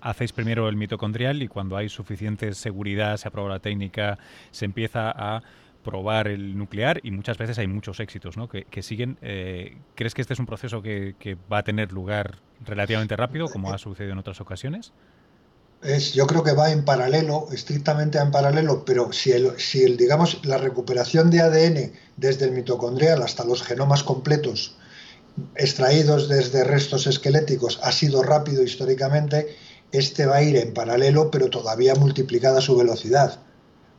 hacéis 0.00 0.32
primero 0.32 0.68
el 0.68 0.76
mitocondrial 0.76 1.42
y 1.42 1.48
cuando 1.48 1.76
hay 1.76 1.88
suficiente 1.88 2.52
seguridad, 2.54 3.16
se 3.16 3.28
aprueba 3.28 3.50
la 3.50 3.58
técnica, 3.58 4.18
se 4.50 4.64
empieza 4.64 5.10
a 5.10 5.42
probar 5.82 6.28
el 6.28 6.56
nuclear 6.56 7.00
y 7.02 7.10
muchas 7.10 7.38
veces 7.38 7.58
hay 7.58 7.66
muchos 7.66 8.00
éxitos 8.00 8.36
¿no? 8.36 8.48
que, 8.48 8.82
siguen. 8.82 9.18
Eh, 9.22 9.78
¿Crees 9.94 10.14
que 10.14 10.20
este 10.20 10.34
es 10.34 10.40
un 10.40 10.46
proceso 10.46 10.82
que, 10.82 11.36
va 11.50 11.58
a 11.58 11.62
tener 11.62 11.92
lugar 11.92 12.38
relativamente 12.64 13.16
rápido, 13.16 13.48
como 13.48 13.72
ha 13.72 13.78
sucedido 13.78 14.12
en 14.12 14.18
otras 14.18 14.40
ocasiones? 14.40 14.92
Es, 15.82 16.12
yo 16.12 16.26
creo 16.26 16.42
que 16.42 16.52
va 16.52 16.70
en 16.70 16.84
paralelo, 16.84 17.46
estrictamente 17.52 18.18
en 18.18 18.30
paralelo, 18.30 18.84
pero 18.84 19.12
si, 19.12 19.32
el, 19.32 19.58
si 19.58 19.82
el, 19.82 19.96
digamos, 19.96 20.44
la 20.44 20.58
recuperación 20.58 21.30
de 21.30 21.40
ADN 21.40 21.92
desde 22.18 22.44
el 22.44 22.52
mitocondrial 22.52 23.22
hasta 23.22 23.44
los 23.44 23.62
genomas 23.62 24.02
completos 24.02 24.76
extraídos 25.56 26.28
desde 26.28 26.64
restos 26.64 27.06
esqueléticos 27.06 27.80
ha 27.82 27.92
sido 27.92 28.22
rápido 28.22 28.62
históricamente, 28.62 29.56
este 29.92 30.26
va 30.26 30.36
a 30.36 30.42
ir 30.42 30.56
en 30.56 30.72
paralelo, 30.72 31.30
pero 31.30 31.50
todavía 31.50 31.94
multiplicada 31.94 32.60
su 32.60 32.76
velocidad, 32.76 33.40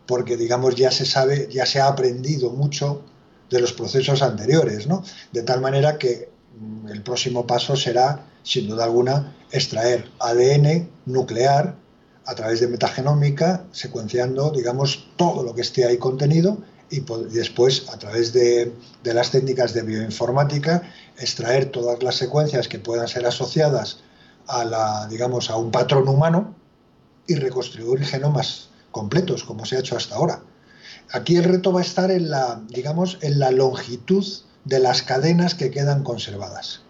porque 0.06 0.38
digamos 0.38 0.76
ya 0.76 0.92
se 0.92 1.06
sabe, 1.06 1.48
ya 1.52 1.66
se 1.66 1.80
ha 1.80 1.88
aprendido 1.88 2.52
mucho 2.52 3.04
de 3.50 3.60
los 3.60 3.74
procesos 3.74 4.22
anteriores, 4.22 4.88
¿no? 4.88 5.04
De 5.32 5.44
tal 5.44 5.62
manera 5.62 5.98
que 5.98 6.30
mm, 6.60 6.88
el 6.88 7.04
próximo 7.04 7.46
paso 7.46 7.76
será, 7.76 8.26
sin 8.44 8.68
duda 8.68 8.86
alguna, 8.86 9.36
extraer 9.52 10.10
ADN 10.20 10.90
nuclear 11.06 11.76
a 12.26 12.36
través 12.36 12.62
de 12.62 12.68
metagenómica, 12.68 13.66
secuenciando, 13.72 14.52
digamos, 14.52 15.10
todo 15.18 15.44
lo 15.44 15.54
que 15.54 15.62
esté 15.62 15.86
ahí 15.86 15.98
contenido 15.98 16.60
y 16.90 17.04
después, 17.32 17.90
a 17.90 17.98
través 17.98 18.34
de, 18.34 18.74
de 19.04 19.14
las 19.14 19.32
técnicas 19.32 19.74
de 19.74 19.82
bioinformática, 19.82 20.84
extraer 21.18 21.66
todas 21.72 22.04
las 22.04 22.16
secuencias 22.16 22.68
que 22.68 22.80
puedan 22.80 23.08
ser 23.08 23.26
asociadas 23.26 24.00
a 24.48 25.56
un 25.58 25.72
patrón 25.72 26.08
humano 26.08 26.56
y 27.28 27.36
reconstruir 27.36 28.04
genomas 28.06 28.70
completos, 28.92 29.44
como 29.44 29.66
se 29.66 29.78
ha 29.78 29.80
hecho 29.80 29.96
hasta 29.96 30.16
ahora. 30.16 30.42
Aquí 31.12 31.36
el 31.36 31.44
reto 31.44 31.74
va 31.74 31.82
a 31.82 31.84
estar 31.84 32.12
en 32.12 32.30
la, 32.30 33.52
longitud 33.52 34.26
de 34.66 34.80
las 34.80 35.02
cadenas 35.02 35.56
que 35.56 35.72
quedan 35.72 36.04
conservadas. 36.04 36.82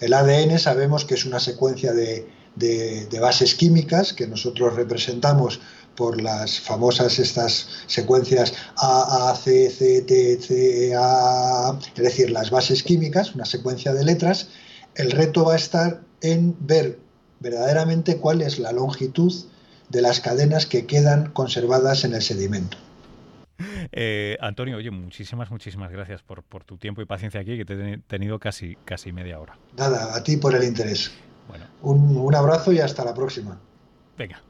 El 0.00 0.14
ADN 0.14 0.58
sabemos 0.58 1.04
que 1.04 1.14
es 1.14 1.24
una 1.24 1.40
secuencia 1.40 1.92
de, 1.92 2.26
bases 3.20 3.54
químicas 3.54 4.12
que 4.12 4.26
nosotros 4.26 4.74
representamos 4.74 5.60
por 5.96 6.20
las 6.20 6.60
famosas 6.60 7.18
estas 7.18 7.66
secuencias 7.88 8.52
A, 8.76 9.36
C, 9.42 9.68
C, 9.70 10.02
T, 10.02 10.38
C, 10.40 10.94
A, 10.96 11.76
es 11.96 12.02
decir, 12.02 12.30
las 12.30 12.50
bases 12.50 12.84
químicas, 12.84 13.34
una 13.34 13.44
secuencia 13.44 13.92
de 13.92 14.04
letras. 14.04 14.48
El 14.98 15.12
reto 15.12 15.44
va 15.44 15.52
a 15.52 15.56
estar 15.56 16.00
en 16.20 16.56
ver 16.58 16.98
verdaderamente 17.38 18.18
cuál 18.18 18.42
es 18.42 18.58
la 18.58 18.72
longitud 18.72 19.32
de 19.88 20.02
las 20.02 20.18
cadenas 20.18 20.66
que 20.66 20.86
quedan 20.86 21.30
conservadas 21.30 22.04
en 22.04 22.14
el 22.14 22.20
sedimento. 22.20 22.76
Eh, 23.92 24.36
Antonio, 24.40 24.76
oye, 24.76 24.90
muchísimas, 24.90 25.52
muchísimas 25.52 25.92
gracias 25.92 26.22
por, 26.22 26.42
por, 26.42 26.64
tu 26.64 26.78
tiempo 26.78 27.00
y 27.00 27.04
paciencia 27.04 27.40
aquí, 27.40 27.56
que 27.56 27.64
te 27.64 27.74
he 27.74 27.98
tenido 27.98 28.40
casi, 28.40 28.76
casi 28.84 29.12
media 29.12 29.38
hora. 29.38 29.56
Nada, 29.76 30.16
a 30.16 30.22
ti 30.24 30.36
por 30.36 30.54
el 30.56 30.64
interés. 30.64 31.12
Bueno. 31.46 31.66
Un, 31.82 32.16
un 32.16 32.34
abrazo 32.34 32.72
y 32.72 32.80
hasta 32.80 33.04
la 33.04 33.14
próxima. 33.14 33.56
Venga, 34.16 34.42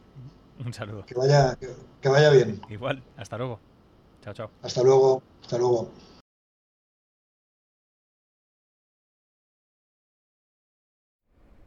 un 0.64 0.72
saludo. 0.72 1.04
Que 1.04 1.14
vaya, 1.14 1.58
que 2.00 2.08
vaya 2.08 2.30
bien. 2.30 2.62
Igual, 2.70 3.02
hasta 3.18 3.36
luego. 3.36 3.60
Chao, 4.22 4.32
chao. 4.32 4.50
Hasta 4.62 4.82
luego, 4.82 5.22
hasta 5.42 5.58
luego. 5.58 5.90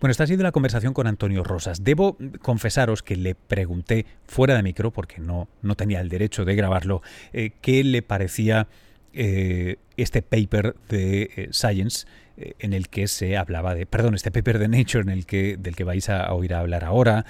Bueno, 0.02 0.12
esta 0.14 0.24
ha 0.24 0.28
sido 0.28 0.42
la 0.42 0.52
conversación 0.52 0.96
con 0.96 1.06
Antonio 1.06 1.44
Rosas. 1.44 1.84
Debo 1.84 2.18
confesaros 2.42 3.04
que 3.04 3.16
le 3.16 3.36
pregunté 3.36 4.08
fuera 4.26 4.56
de 4.56 4.64
micro, 4.64 4.90
porque 4.90 5.20
no, 5.20 5.48
no 5.62 5.76
tenía 5.76 6.02
el 6.02 6.10
derecho 6.10 6.44
de 6.44 6.56
grabarlo, 6.56 7.04
eh, 7.34 7.52
qué 7.62 7.84
le 7.84 8.02
parecía 8.02 8.68
eh, 9.14 9.76
este 9.98 10.24
paper 10.24 10.76
de 10.90 11.30
eh, 11.36 11.50
Science 11.52 12.08
en 12.36 12.74
el 12.74 12.90
que 12.90 13.08
se 13.08 13.38
hablaba 13.38 13.76
de, 13.76 13.86
perdón, 13.86 14.16
este 14.16 14.32
paper 14.32 14.58
de 14.58 14.70
Nature 14.70 15.04
en 15.04 15.10
el 15.10 15.28
que, 15.28 15.58
del 15.58 15.76
que 15.76 15.84
vais 15.84 16.10
a 16.10 16.34
oír 16.34 16.56
hablar 16.56 16.84
ahora, 16.84 17.24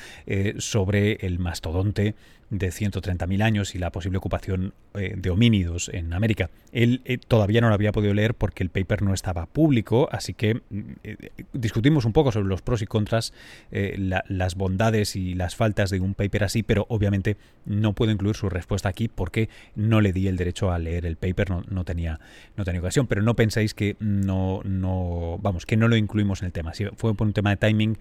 sobre 0.59 1.13
el 1.25 1.39
mastodonte 1.39 2.15
de 2.51 2.67
130.000 2.67 3.41
años 3.41 3.75
y 3.75 3.79
la 3.79 3.91
posible 3.91 4.17
ocupación 4.17 4.73
eh, 4.93 5.13
de 5.15 5.29
homínidos 5.29 5.89
en 5.93 6.13
América. 6.13 6.49
Él 6.73 7.01
eh, 7.05 7.17
todavía 7.17 7.61
no 7.61 7.69
lo 7.69 7.73
había 7.73 7.93
podido 7.93 8.13
leer 8.13 8.35
porque 8.35 8.61
el 8.61 8.69
paper 8.69 9.03
no 9.03 9.13
estaba 9.13 9.45
público, 9.45 10.09
así 10.11 10.33
que 10.33 10.55
mm, 10.55 10.81
eh, 11.05 11.29
discutimos 11.53 12.03
un 12.03 12.11
poco 12.11 12.33
sobre 12.33 12.49
los 12.49 12.61
pros 12.61 12.81
y 12.81 12.85
contras, 12.85 13.33
las 13.71 14.55
bondades 14.55 15.15
y 15.15 15.33
las 15.33 15.55
faltas 15.55 15.89
de 15.91 16.01
un 16.01 16.13
paper 16.13 16.43
así, 16.43 16.61
pero 16.61 16.85
obviamente 16.89 17.37
no 17.65 17.93
puedo 17.93 18.11
incluir 18.11 18.35
su 18.35 18.49
respuesta 18.49 18.89
aquí 18.89 19.07
porque 19.07 19.47
no 19.75 20.01
le 20.01 20.11
di 20.11 20.27
el 20.27 20.35
derecho 20.35 20.71
a 20.71 20.79
leer 20.79 21.05
el 21.05 21.15
paper, 21.15 21.49
no, 21.49 21.85
tenía, 21.85 22.19
no 22.57 22.65
tenía 22.65 22.81
ocasión, 22.81 23.07
pero 23.07 23.21
no 23.21 23.33
penséis 23.35 23.73
que 23.73 23.95
no, 23.99 24.61
no, 24.65 25.39
vamos, 25.41 25.65
que 25.65 25.77
no 25.77 25.87
lo 25.87 25.95
incluimos 25.95 26.41
en 26.41 26.47
el 26.47 26.51
tema. 26.51 26.73
Si 26.73 26.85
fue 26.97 27.15
por 27.15 27.27
un 27.27 27.33
tema 27.33 27.51
de 27.51 27.57
timing, 27.57 27.97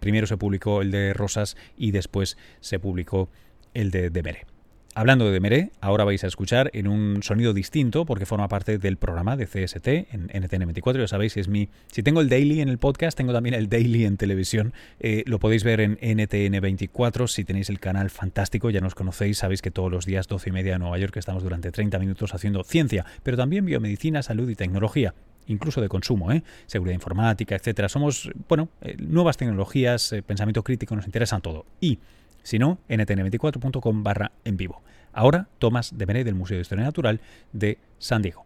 primero 0.00 0.26
se 0.26 0.36
publicó 0.36 0.82
el 0.82 0.90
de 0.90 1.14
Rosas 1.14 1.56
y 1.76 1.92
después 1.92 2.36
se 2.60 2.80
publicó 2.80 3.28
el 3.74 3.90
de 3.90 4.10
Demeré. 4.10 4.46
Hablando 4.94 5.24
de 5.24 5.32
Demeré, 5.32 5.70
ahora 5.80 6.04
vais 6.04 6.22
a 6.22 6.26
escuchar 6.26 6.70
en 6.74 6.86
un 6.86 7.22
sonido 7.22 7.54
distinto 7.54 8.04
porque 8.04 8.26
forma 8.26 8.46
parte 8.48 8.76
del 8.76 8.98
programa 8.98 9.38
de 9.38 9.46
CST 9.46 9.88
en 9.88 10.28
NTN24. 10.28 10.98
Ya 10.98 11.08
sabéis, 11.08 11.38
es 11.38 11.48
mi. 11.48 11.70
Si 11.90 12.02
tengo 12.02 12.20
el 12.20 12.28
daily 12.28 12.60
en 12.60 12.68
el 12.68 12.76
podcast, 12.76 13.16
tengo 13.16 13.32
también 13.32 13.54
el 13.54 13.70
daily 13.70 14.04
en 14.04 14.18
televisión. 14.18 14.74
Eh, 15.00 15.22
lo 15.24 15.38
podéis 15.38 15.64
ver 15.64 15.80
en 15.80 15.96
NTN24. 15.96 17.26
Si 17.26 17.42
tenéis 17.42 17.70
el 17.70 17.80
canal 17.80 18.10
fantástico, 18.10 18.68
ya 18.68 18.82
nos 18.82 18.94
conocéis, 18.94 19.38
sabéis 19.38 19.62
que 19.62 19.70
todos 19.70 19.90
los 19.90 20.04
días 20.04 20.28
12 20.28 20.50
y 20.50 20.52
media 20.52 20.74
en 20.74 20.82
Nueva 20.82 20.98
York 20.98 21.16
estamos 21.16 21.42
durante 21.42 21.72
30 21.72 21.98
minutos 21.98 22.34
haciendo 22.34 22.62
ciencia, 22.62 23.06
pero 23.22 23.38
también 23.38 23.64
biomedicina, 23.64 24.22
salud 24.22 24.48
y 24.50 24.56
tecnología 24.56 25.14
incluso 25.48 25.80
de 25.80 25.88
consumo, 25.88 26.30
¿eh? 26.30 26.44
seguridad 26.66 26.94
informática, 26.94 27.56
etcétera. 27.56 27.88
Somos, 27.88 28.30
bueno, 28.48 28.68
eh, 28.80 28.96
nuevas 29.00 29.36
tecnologías, 29.36 30.14
pensamiento 30.24 30.62
crítico, 30.62 30.94
nos 30.94 31.04
interesa 31.04 31.40
todo. 31.40 31.66
Y 31.80 31.98
si 32.42 32.58
no, 32.58 32.78
ntn24.com 32.88 34.02
barra 34.02 34.32
en 34.44 34.56
vivo. 34.56 34.82
Ahora, 35.12 35.48
Tomás 35.58 35.96
de 35.96 36.06
Benet 36.06 36.24
del 36.24 36.34
Museo 36.34 36.56
de 36.56 36.62
Historia 36.62 36.84
Natural 36.84 37.20
de 37.52 37.78
San 37.98 38.22
Diego. 38.22 38.44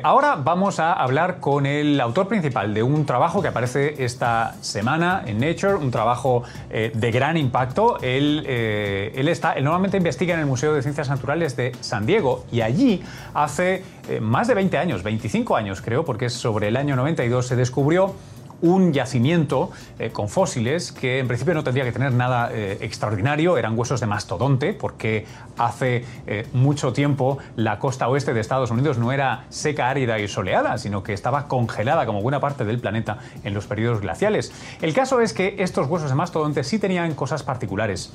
Ahora 0.00 0.36
vamos 0.36 0.78
a 0.78 0.92
hablar 0.92 1.40
con 1.40 1.66
el 1.66 2.00
autor 2.00 2.28
principal 2.28 2.72
de 2.72 2.84
un 2.84 3.04
trabajo 3.04 3.42
que 3.42 3.48
aparece 3.48 4.04
esta 4.04 4.54
semana 4.60 5.24
en 5.26 5.40
Nature, 5.40 5.74
un 5.74 5.90
trabajo 5.90 6.44
eh, 6.70 6.92
de 6.94 7.10
gran 7.10 7.36
impacto. 7.36 7.98
Él, 8.00 8.44
eh, 8.46 9.12
él, 9.16 9.26
está, 9.26 9.54
él 9.54 9.64
normalmente 9.64 9.96
investiga 9.96 10.34
en 10.34 10.40
el 10.40 10.46
Museo 10.46 10.72
de 10.72 10.82
Ciencias 10.82 11.08
Naturales 11.08 11.56
de 11.56 11.72
San 11.80 12.06
Diego 12.06 12.46
y 12.52 12.60
allí 12.60 13.02
hace 13.34 13.82
eh, 14.08 14.20
más 14.20 14.46
de 14.46 14.54
20 14.54 14.78
años, 14.78 15.02
25 15.02 15.56
años 15.56 15.82
creo, 15.82 16.04
porque 16.04 16.26
es 16.26 16.32
sobre 16.32 16.68
el 16.68 16.76
año 16.76 16.94
92, 16.94 17.48
se 17.48 17.56
descubrió 17.56 18.14
un 18.60 18.92
yacimiento 18.92 19.70
eh, 19.98 20.10
con 20.10 20.28
fósiles 20.28 20.92
que 20.92 21.18
en 21.18 21.28
principio 21.28 21.54
no 21.54 21.64
tendría 21.64 21.84
que 21.84 21.92
tener 21.92 22.12
nada 22.12 22.50
eh, 22.52 22.78
extraordinario, 22.80 23.56
eran 23.56 23.78
huesos 23.78 24.00
de 24.00 24.06
mastodonte, 24.06 24.72
porque 24.72 25.26
hace 25.56 26.04
eh, 26.26 26.46
mucho 26.52 26.92
tiempo 26.92 27.38
la 27.56 27.78
costa 27.78 28.08
oeste 28.08 28.34
de 28.34 28.40
Estados 28.40 28.70
Unidos 28.70 28.98
no 28.98 29.12
era 29.12 29.44
seca, 29.48 29.88
árida 29.88 30.18
y 30.18 30.28
soleada, 30.28 30.78
sino 30.78 31.02
que 31.02 31.12
estaba 31.12 31.48
congelada 31.48 32.06
como 32.06 32.22
buena 32.22 32.40
parte 32.40 32.64
del 32.64 32.78
planeta 32.78 33.18
en 33.44 33.54
los 33.54 33.66
periodos 33.66 34.00
glaciales. 34.00 34.52
El 34.80 34.92
caso 34.94 35.20
es 35.20 35.32
que 35.32 35.56
estos 35.58 35.86
huesos 35.88 36.10
de 36.10 36.16
mastodonte 36.16 36.64
sí 36.64 36.78
tenían 36.78 37.14
cosas 37.14 37.42
particulares. 37.42 38.12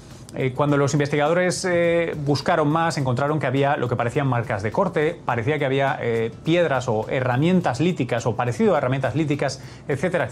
Cuando 0.55 0.77
los 0.77 0.93
investigadores 0.93 1.67
buscaron 2.25 2.67
más, 2.69 2.97
encontraron 2.97 3.39
que 3.39 3.47
había 3.47 3.77
lo 3.77 3.87
que 3.87 3.95
parecían 3.95 4.27
marcas 4.27 4.63
de 4.63 4.71
corte, 4.71 5.19
parecía 5.25 5.59
que 5.59 5.65
había 5.65 5.99
piedras 6.43 6.87
o 6.87 7.05
herramientas 7.09 7.79
líticas 7.79 8.25
o 8.25 8.35
parecido 8.35 8.75
a 8.75 8.79
herramientas 8.79 9.15
líticas, 9.15 9.61
etcétera, 9.87 10.29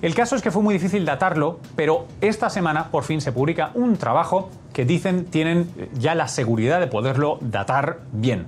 el 0.00 0.14
caso 0.14 0.36
es 0.36 0.42
que 0.42 0.52
fue 0.52 0.62
muy 0.62 0.74
difícil 0.74 1.04
datarlo, 1.04 1.58
pero 1.74 2.06
esta 2.20 2.50
semana 2.50 2.90
por 2.92 3.02
fin 3.02 3.20
se 3.20 3.32
publica 3.32 3.72
un 3.74 3.96
trabajo 3.96 4.50
que 4.72 4.84
dicen 4.84 5.24
tienen 5.24 5.68
ya 5.94 6.14
la 6.14 6.28
seguridad 6.28 6.78
de 6.78 6.86
poderlo 6.86 7.38
datar 7.40 7.98
bien. 8.12 8.46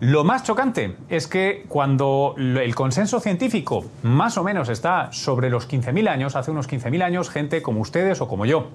Lo 0.00 0.24
más 0.24 0.42
chocante 0.42 0.96
es 1.10 1.26
que 1.26 1.64
cuando 1.68 2.34
el 2.38 2.74
consenso 2.74 3.20
científico 3.20 3.84
más 4.02 4.38
o 4.38 4.42
menos 4.42 4.68
está 4.68 5.12
sobre 5.12 5.50
los 5.50 5.68
15.000 5.68 6.08
años, 6.08 6.36
hace 6.36 6.50
unos 6.50 6.68
15.000 6.68 7.02
años, 7.02 7.28
gente 7.28 7.60
como 7.60 7.80
ustedes 7.80 8.20
o 8.20 8.26
como 8.26 8.46
yo, 8.46 8.68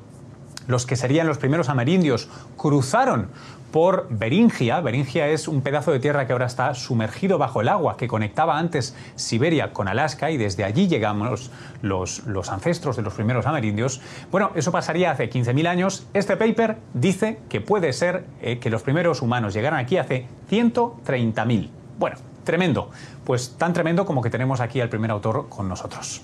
los 0.68 0.86
que 0.86 0.96
serían 0.96 1.28
los 1.28 1.38
primeros 1.38 1.70
amerindios, 1.70 2.30
cruzaron 2.58 3.30
por 3.72 4.08
Beringia. 4.10 4.80
Beringia 4.82 5.28
es 5.28 5.48
un 5.48 5.62
pedazo 5.62 5.92
de 5.92 6.00
tierra 6.00 6.26
que 6.26 6.34
ahora 6.34 6.46
está 6.46 6.74
sumergido 6.74 7.38
bajo 7.38 7.62
el 7.62 7.70
agua, 7.70 7.98
que 7.98 8.08
conectaba 8.08 8.58
antes 8.58 8.96
Siberia 9.16 9.74
con 9.74 9.88
Alaska 9.88 10.32
y 10.32 10.38
desde 10.38 10.64
allí 10.64 10.88
llegamos 10.88 11.52
los, 11.82 12.22
ancestros 12.50 12.96
de 12.96 13.02
los 13.02 13.14
primeros 13.14 13.46
amerindios. 13.46 14.02
Bueno, 14.32 14.52
eso 14.56 14.72
pasaría 14.72 15.12
hace 15.12 15.30
15.000 15.30 15.68
años. 15.68 16.08
Este 16.14 16.38
paper 16.38 16.78
dice 16.94 17.40
que 17.50 17.62
puede 17.62 17.94
ser 17.94 18.26
eh, 18.42 18.60
que 18.60 18.70
los 18.70 18.84
primeros 18.84 19.22
humanos 19.22 19.54
llegaran 19.54 19.80
aquí 19.80 19.98
hace 19.98 20.28
130.000. 20.50 21.70
Bueno, 22.00 22.18
tremendo. 22.44 22.92
Pues 23.26 23.58
tan 23.58 23.74
tremendo 23.74 24.06
como 24.06 24.22
que 24.22 24.30
tenemos 24.30 24.62
aquí 24.62 24.80
al 24.80 24.90
primer 24.90 25.12
autor 25.12 25.50
con 25.50 25.68
nosotros. 25.68 26.22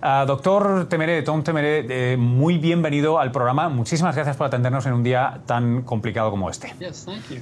Uh, 0.00 0.24
doctor 0.26 0.86
Temeré, 0.88 1.22
Tom 1.22 1.42
Temeré, 1.42 2.12
eh, 2.12 2.16
muy 2.16 2.56
bienvenido 2.58 3.18
al 3.18 3.32
programa. 3.32 3.68
Muchísimas 3.68 4.14
gracias 4.14 4.36
por 4.36 4.46
atendernos 4.46 4.86
en 4.86 4.92
un 4.92 5.02
día 5.02 5.40
tan 5.44 5.82
complicado 5.82 6.30
como 6.30 6.48
este. 6.48 6.72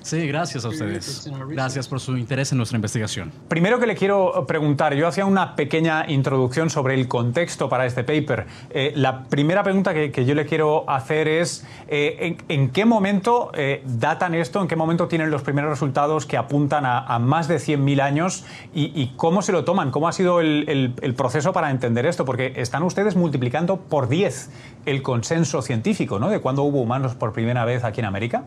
Sí, 0.02 0.26
gracias 0.26 0.64
a 0.64 0.68
ustedes. 0.68 1.30
Gracias 1.48 1.86
por 1.86 2.00
su 2.00 2.16
interés 2.16 2.52
en 2.52 2.58
nuestra 2.58 2.76
investigación. 2.76 3.30
Primero 3.48 3.78
que 3.78 3.86
le 3.86 3.94
quiero 3.94 4.46
preguntar, 4.46 4.94
yo 4.94 5.06
hacía 5.06 5.26
una 5.26 5.54
pequeña 5.54 6.10
introducción 6.10 6.70
sobre 6.70 6.94
el 6.94 7.08
contexto 7.08 7.68
para 7.68 7.84
este 7.84 8.04
paper. 8.04 8.46
Eh, 8.70 8.92
la 8.96 9.24
primera 9.24 9.62
pregunta 9.62 9.92
que, 9.92 10.10
que, 10.10 10.24
yo 10.24 10.34
le 10.34 10.46
quiero 10.46 10.88
hacer 10.88 11.28
es, 11.28 11.66
eh, 11.88 12.16
¿en, 12.20 12.38
¿en, 12.48 12.70
qué 12.70 12.86
momento 12.86 13.50
eh, 13.52 13.82
datan 13.84 14.34
esto? 14.34 14.62
¿En 14.62 14.68
qué 14.68 14.76
momento 14.76 15.08
tienen 15.08 15.30
los 15.30 15.42
primeros 15.42 15.68
resultados 15.68 16.24
que 16.24 16.38
apuntan 16.38 16.86
a, 16.86 17.00
a 17.00 17.18
más 17.18 17.48
de 17.48 17.56
100.000 17.56 18.00
años? 18.00 18.44
Y, 18.74 18.92
y, 18.98 19.12
cómo 19.16 19.42
se 19.42 19.52
lo 19.52 19.64
toman? 19.64 19.90
¿Cómo 19.90 20.08
ha 20.08 20.12
sido 20.12 20.40
el, 20.40 20.64
el, 20.68 20.94
el 21.02 21.14
proceso 21.14 21.52
para 21.52 21.70
entender 21.70 22.06
esto? 22.06 22.24
Porque 22.24 22.45
están 22.56 22.82
ustedes 22.82 23.16
multiplicando 23.16 23.76
por 23.76 24.08
10 24.08 24.50
el 24.86 25.02
consenso 25.02 25.62
científico, 25.62 26.18
¿no? 26.18 26.28
De 26.28 26.40
cuándo 26.40 26.62
hubo 26.62 26.80
humanos 26.80 27.14
por 27.14 27.32
primera 27.32 27.64
vez 27.64 27.84
aquí 27.84 28.00
en 28.00 28.06
América. 28.06 28.44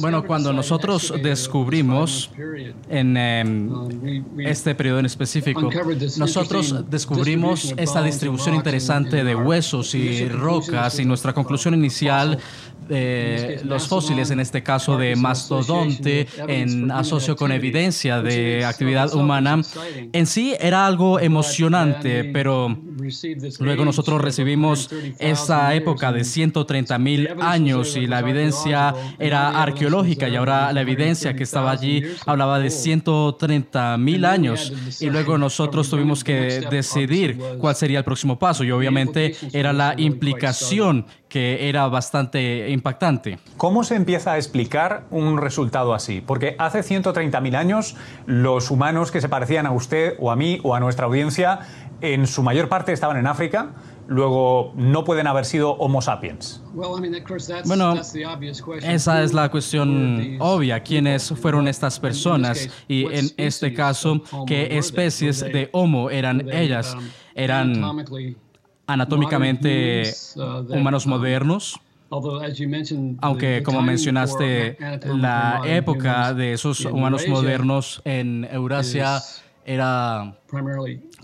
Bueno, 0.00 0.24
cuando 0.24 0.52
nosotros 0.52 1.14
descubrimos 1.22 2.30
en 2.88 3.16
eh, 3.16 4.22
este 4.38 4.74
periodo 4.74 4.98
en 4.98 5.06
específico, 5.06 5.70
nosotros 6.18 6.90
descubrimos 6.90 7.74
esta 7.76 8.02
distribución 8.02 8.54
interesante 8.54 9.24
de 9.24 9.34
huesos 9.34 9.94
y 9.94 10.28
rocas 10.28 10.98
y 10.98 11.04
nuestra 11.04 11.32
conclusión 11.32 11.74
inicial 11.74 12.38
de 12.88 13.60
los 13.64 13.88
fósiles, 13.88 14.30
en 14.30 14.40
este 14.40 14.62
caso 14.62 14.96
de 14.96 15.16
mastodonte, 15.16 16.26
en 16.48 16.90
asocio 16.90 17.36
con 17.36 17.52
evidencia 17.52 18.22
de 18.22 18.64
actividad 18.64 19.14
humana, 19.14 19.60
en 20.12 20.26
sí 20.26 20.54
era 20.60 20.86
algo 20.86 21.20
emocionante, 21.20 22.24
pero 22.24 22.76
luego 23.60 23.84
nosotros 23.84 24.20
recibimos 24.20 24.90
esa 25.18 25.74
época 25.74 26.12
de 26.12 26.24
130 26.24 26.98
mil 26.98 27.28
años 27.40 27.96
y 27.96 28.06
la 28.06 28.20
evidencia 28.20 28.94
era 29.18 29.62
arqueológica 29.62 30.28
y 30.28 30.36
ahora 30.36 30.72
la 30.72 30.80
evidencia 30.80 31.34
que 31.34 31.42
estaba 31.42 31.70
allí 31.70 32.02
hablaba 32.26 32.58
de 32.58 32.70
130 32.70 33.96
mil 33.98 34.24
años 34.24 34.72
y 35.00 35.10
luego 35.10 35.38
nosotros 35.38 35.88
tuvimos 35.90 36.24
que 36.24 36.66
decidir 36.70 37.38
cuál 37.58 37.74
sería 37.74 37.98
el 37.98 38.04
próximo 38.04 38.38
paso 38.38 38.64
y 38.64 38.70
obviamente 38.70 39.34
era 39.52 39.72
la 39.72 39.94
implicación 39.96 41.06
que 41.36 41.68
era 41.68 41.86
bastante 41.88 42.70
impactante. 42.70 43.38
¿Cómo 43.58 43.84
se 43.84 43.94
empieza 43.94 44.32
a 44.32 44.36
explicar 44.38 45.04
un 45.10 45.36
resultado 45.36 45.92
así? 45.92 46.22
Porque 46.22 46.56
hace 46.58 46.78
130.000 46.78 47.54
años 47.56 47.94
los 48.24 48.70
humanos 48.70 49.10
que 49.10 49.20
se 49.20 49.28
parecían 49.28 49.66
a 49.66 49.72
usted 49.72 50.14
o 50.18 50.30
a 50.30 50.36
mí 50.36 50.60
o 50.62 50.74
a 50.74 50.80
nuestra 50.80 51.04
audiencia 51.04 51.58
en 52.00 52.26
su 52.26 52.42
mayor 52.42 52.70
parte 52.70 52.94
estaban 52.94 53.18
en 53.18 53.26
África, 53.26 53.72
luego 54.06 54.72
no 54.76 55.04
pueden 55.04 55.26
haber 55.26 55.44
sido 55.44 55.72
Homo 55.72 56.00
sapiens. 56.00 56.62
Bueno, 57.66 58.00
esa 58.82 59.22
es 59.22 59.34
la 59.34 59.50
cuestión 59.50 60.38
obvia. 60.40 60.82
¿Quiénes 60.82 61.34
fueron 61.38 61.68
estas 61.68 62.00
personas? 62.00 62.70
Y 62.88 63.04
en 63.12 63.28
este 63.36 63.74
caso, 63.74 64.22
¿qué 64.46 64.78
especies 64.78 65.40
de 65.40 65.68
Homo 65.72 66.08
eran 66.08 66.48
ellas? 66.50 66.96
¿Eran 67.34 67.82
anatómicamente 68.86 70.04
humanos 70.68 71.06
modernos? 71.06 71.80
Aunque, 73.20 73.62
como 73.64 73.82
mencionaste, 73.82 74.78
la 75.06 75.62
época 75.64 76.32
de 76.34 76.52
esos 76.52 76.84
humanos 76.84 77.26
modernos 77.28 78.00
en 78.04 78.46
Eurasia 78.50 79.20
era 79.64 80.38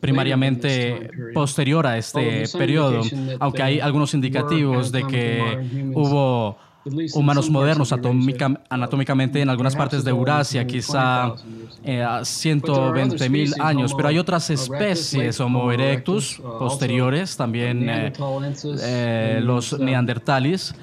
primariamente 0.01 1.11
posterior 1.33 1.87
a 1.87 1.97
este 1.97 2.45
periodo, 2.59 3.03
aunque 3.39 3.63
hay 3.63 3.79
algunos 3.79 4.15
indicativos 4.15 4.91
de 4.91 5.07
que 5.07 5.93
hubo 5.95 6.59
humanos 7.15 7.51
modernos 7.51 7.93
anatómicamente 7.93 9.41
en 9.41 9.49
algunas 9.49 9.77
partes 9.77 10.05
de 10.05 10.11
Eurasia, 10.11 10.67
quizá 10.67 11.35
eh, 11.85 12.05
120 12.23 13.29
mil 13.29 13.53
años, 13.61 13.95
pero 13.95 14.09
hay 14.09 14.19
otras 14.19 14.51
especies, 14.51 15.41
Homo 15.41 15.71
erectus, 15.73 16.41
posteriores, 16.59 17.37
también 17.37 17.89
eh, 17.89 18.13
eh, 18.81 19.41
los 19.43 19.79
neandertales 19.79 20.75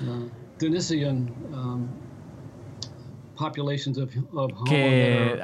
que 4.68 5.42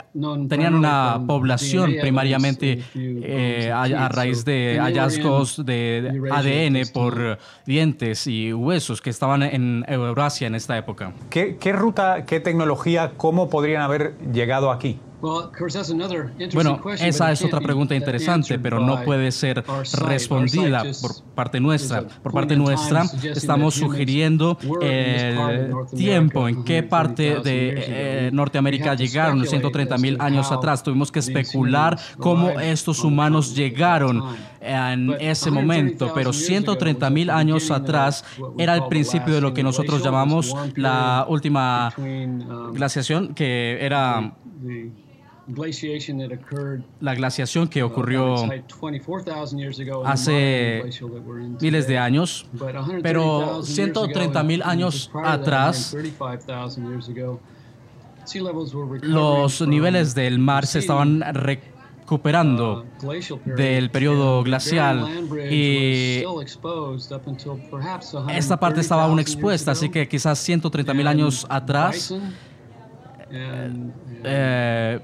tenían 0.48 0.76
una 0.76 1.22
población 1.26 1.96
primariamente 2.02 2.84
eh, 2.96 3.72
a, 3.74 4.10
raíz 4.10 4.46
de 4.46 4.78
hallazgos 4.80 5.66
de 5.66 6.22
ADN 6.32 6.92
por 6.94 7.38
dientes 7.66 8.28
y 8.28 8.54
huesos 8.54 9.02
que 9.02 9.10
estaban 9.10 9.44
en 9.44 9.86
Eurasia 9.88 10.48
en 10.48 10.56
esta 10.56 10.78
época. 10.78 11.14
¿Qué, 11.30 11.58
qué 11.58 11.74
ruta, 11.74 12.26
qué 12.26 12.40
tecnología, 12.40 13.14
cómo 13.18 13.50
podrían 13.50 13.82
haber 13.82 14.18
llegado 14.32 14.72
aquí? 14.72 15.00
Bueno, 16.54 16.82
esa 17.00 17.32
es 17.32 17.44
otra 17.44 17.60
pregunta 17.60 17.96
interesante, 17.96 18.60
pero 18.60 18.80
no 18.80 19.04
puede 19.04 19.32
ser 19.32 19.64
respondida 19.94 20.84
por 21.02 21.24
parte 21.36 21.60
nuestra. 21.60 22.04
Por 22.04 22.32
parte 22.32 22.56
nuestra, 22.56 23.04
estamos 23.24 23.76
sugiriendo 23.76 24.58
el 24.82 25.74
tiempo 25.96 26.48
en 26.48 26.64
qué 26.64 26.84
parte 26.84 27.40
de 27.40 27.74
eh, 27.76 28.30
Norteamérica 28.32 28.96
llegaron 28.96 29.46
130 29.46 29.98
mil 29.98 30.18
años 30.20 30.52
atrás. 30.52 30.84
Tuvimos 30.84 31.12
que 31.12 31.20
especular 31.20 31.98
cómo 32.18 32.60
estos 32.60 33.04
humanos 33.04 33.56
llegaron 33.56 34.24
en 34.62 35.16
ese 35.20 35.52
momento, 35.52 36.12
pero 36.14 36.34
130 36.34 37.10
mil 37.10 37.30
años 37.30 37.72
atrás 37.72 38.26
era 38.58 38.76
el 38.76 38.88
principio 38.88 39.34
de 39.34 39.42
lo 39.42 39.54
que 39.54 39.64
nosotros 39.64 40.04
llamamos 40.04 40.56
la 40.76 41.26
última 41.28 41.94
um, 41.98 42.74
glaciación, 42.74 43.34
que 43.34 43.78
era 43.82 44.34
la 47.00 47.16
glaciación 47.16 47.68
que 47.68 47.84
ocurrió 47.84 48.36
hace 50.04 50.84
miles 51.62 51.88
de 51.88 51.98
años, 51.98 52.48
pero 53.04 53.62
130 53.64 54.44
mil 54.44 54.64
años 54.64 55.12
atrás, 55.24 55.96
los 59.04 59.68
niveles 59.68 60.16
del 60.16 60.40
mar 60.40 60.66
se 60.66 60.80
estaban 60.80 61.22
recuperando 61.34 62.86
del 63.46 63.92
periodo 63.92 64.44
glacial 64.44 65.28
y 65.52 66.24
esta 68.30 68.60
parte 68.60 68.82
estaba 68.82 69.04
aún 69.04 69.20
expuesta, 69.20 69.72
así 69.72 69.90
que 69.90 70.08
quizás 70.08 70.40
130 70.40 70.94
mil 70.96 71.08
años 71.08 71.46
atrás 71.50 72.16
eh, 74.26 75.00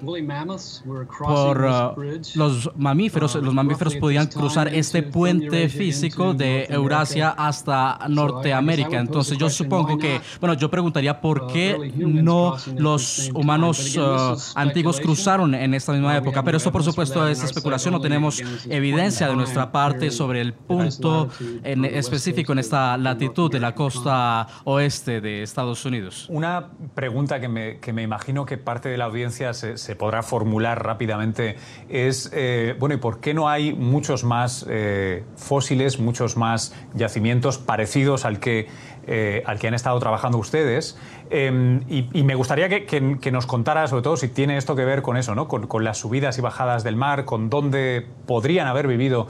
por 1.18 1.62
uh, 1.64 2.12
los 2.36 2.72
mamíferos. 2.76 3.36
Los 3.36 3.54
mamíferos 3.54 3.96
podían 3.96 4.28
cruzar 4.28 4.68
este 4.74 5.04
puente 5.04 5.70
físico 5.70 6.34
de 6.34 6.66
Eurasia 6.70 7.30
hasta 7.30 8.00
Norteamérica. 8.10 9.00
Entonces 9.00 9.38
yo 9.38 9.50
supongo 9.50 9.98
que, 9.98 10.22
bueno, 10.40 10.54
yo 10.56 10.70
preguntaría 10.70 11.20
por 11.22 11.48
qué 11.48 11.92
no 11.96 12.58
los 12.78 13.30
humanos 13.34 13.96
uh, 13.98 14.38
antiguos 14.56 15.00
cruzaron 15.00 15.54
en 15.56 15.74
esta 15.74 15.94
misma 15.94 16.18
época. 16.18 16.44
Pero 16.44 16.58
eso 16.58 16.72
por 16.72 16.84
supuesto 16.84 17.28
es 17.28 17.44
especulación. 17.44 17.94
No 17.94 18.02
tenemos 18.02 18.42
evidencia 18.70 19.28
de 19.28 19.36
nuestra 19.36 19.72
parte 19.72 20.12
sobre 20.12 20.42
el 20.42 20.54
punto 20.54 21.30
en 21.64 21.86
específico 21.86 22.54
en 22.54 22.60
esta 22.60 22.98
latitud 22.98 23.52
de 23.52 23.60
la 23.60 23.76
costa 23.76 24.48
oeste 24.64 25.22
de 25.22 25.44
Estados 25.44 25.86
Unidos. 25.86 26.28
Una 26.30 26.70
pregunta 26.96 27.40
que 27.40 27.48
me, 27.48 27.80
que 27.80 27.94
me 27.94 28.02
imagino 28.04 28.46
que 28.46 28.58
parte 28.58 28.90
de 28.90 28.98
la 28.98 29.10
audiencia 29.12 29.54
se, 29.54 29.96
podrá 29.96 30.24
formular 30.24 30.84
rápidamente 30.84 31.56
es, 31.90 32.32
eh, 32.34 32.76
bueno, 32.80 32.96
¿y 32.96 32.98
por 32.98 33.20
qué 33.20 33.34
no 33.34 33.50
hay 33.50 33.74
muchos 33.74 34.24
más 34.24 34.66
eh, 34.70 35.24
fósiles, 35.36 36.00
muchos 36.00 36.38
más 36.38 36.74
yacimientos 36.94 37.58
parecidos 37.58 38.26
al 38.26 38.40
que, 38.40 38.68
eh, 39.08 39.44
al 39.46 39.60
que 39.60 39.68
han 39.68 39.74
estado 39.74 40.00
trabajando 40.00 40.38
ustedes? 40.38 40.98
Em, 41.30 41.82
y, 41.88 42.24
me 42.24 42.36
gustaría 42.36 42.70
que, 42.70 43.32
nos 43.32 43.46
contara, 43.46 43.88
sobre 43.88 44.04
todo, 44.04 44.18
si 44.18 44.28
tiene 44.28 44.58
esto 44.58 44.76
que 44.76 44.84
ver 44.84 45.02
con 45.02 45.18
eso, 45.18 45.36
¿no? 45.36 45.48
con, 45.48 45.68
con 45.68 45.84
las 45.84 45.98
subidas 46.00 46.38
y 46.38 46.42
bajadas 46.42 46.84
del 46.84 46.96
mar, 46.96 47.26
con 47.26 47.50
dónde 47.50 48.06
podrían 48.26 48.68
haber 48.68 48.88
vivido 48.88 49.28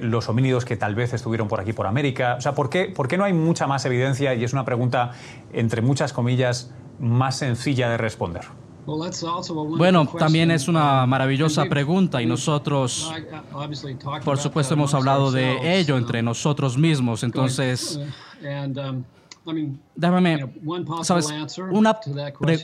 los 0.00 0.28
homínidos 0.28 0.66
que 0.66 0.76
tal 0.76 0.94
vez 0.94 1.14
estuvieron 1.14 1.48
por 1.48 1.60
aquí, 1.60 1.72
por 1.72 1.86
América. 1.86 2.34
O 2.36 2.40
sea, 2.42 2.54
¿por 2.54 2.68
qué, 2.68 2.92
¿por 2.94 3.08
qué 3.08 3.16
no 3.16 3.24
hay 3.24 3.32
mucha 3.32 3.66
más 3.66 3.86
evidencia? 3.86 4.34
Y 4.34 4.44
es 4.44 4.52
una 4.52 4.66
pregunta, 4.66 5.12
entre 5.52 5.80
muchas 5.80 6.12
comillas, 6.12 6.70
más 7.00 7.38
sencilla 7.38 7.88
de 7.88 7.96
responder. 7.96 8.44
Bueno, 9.76 10.06
también 10.18 10.50
es 10.50 10.68
una 10.68 11.06
maravillosa 11.06 11.64
pregunta 11.66 12.20
y 12.22 12.26
nosotros, 12.26 13.12
por 14.24 14.38
supuesto, 14.38 14.74
hemos 14.74 14.94
hablado 14.94 15.30
de 15.30 15.78
ello 15.78 15.96
entre 15.96 16.22
nosotros 16.22 16.76
mismos. 16.76 17.22
Entonces, 17.30 18.00
Déjame, 19.96 20.50
sabes, 21.02 21.32
una 21.70 21.98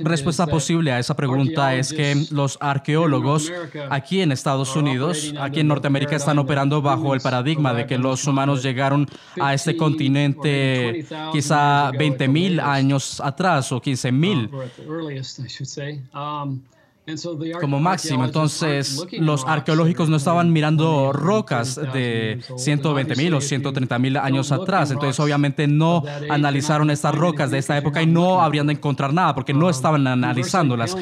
respuesta 0.01 0.47
posible 0.47 0.93
a 0.93 0.99
esa 0.99 1.15
pregunta 1.15 1.75
es 1.75 1.93
que 1.93 2.27
los 2.31 2.59
arqueólogos 2.61 3.51
aquí 3.91 4.21
en 4.21 4.31
Estados 4.31 4.77
Unidos, 4.77 5.35
aquí 5.41 5.61
en 5.61 5.69
Norteamérica, 5.69 6.17
están 6.17 6.39
operando 6.39 6.83
bajo 6.83 7.15
el 7.15 7.21
paradigma 7.21 7.73
de 7.73 7.87
que 7.87 7.97
los 7.99 8.27
humanos 8.27 8.63
llegaron 8.63 9.07
a 9.41 9.55
este 9.55 9.77
continente 9.77 11.07
quizá 11.33 11.91
20.000 11.93 12.61
años 12.63 13.21
atrás 13.21 13.73
o 13.73 13.81
15.000 13.81 14.51
como 17.61 17.81
máximo. 17.81 18.25
Entonces, 18.25 19.07
los 19.13 19.45
arqueológicos 19.47 20.09
no 20.09 20.17
estaban 20.17 20.53
mirando 20.53 21.13
rocas 21.13 21.77
de 21.93 22.41
120 22.57 23.17
mil 23.17 23.35
o 23.35 23.41
130 23.41 23.99
mil 23.99 24.17
años 24.17 24.53
atrás. 24.53 24.91
Entonces, 24.91 25.19
obviamente, 25.21 25.67
no 25.67 26.03
analizaron 26.29 26.91
estas 26.91 27.15
rocas 27.15 27.51
de 27.51 27.59
esta 27.59 27.77
época 27.77 28.03
y 28.03 28.07
no 28.07 28.43
habrían 28.43 28.67
de 28.67 28.75
encontrar 28.75 29.13
nada 29.13 29.35
porque 29.35 29.55
no 29.55 29.71
estaban 29.71 30.07
analizándolas. 30.07 30.97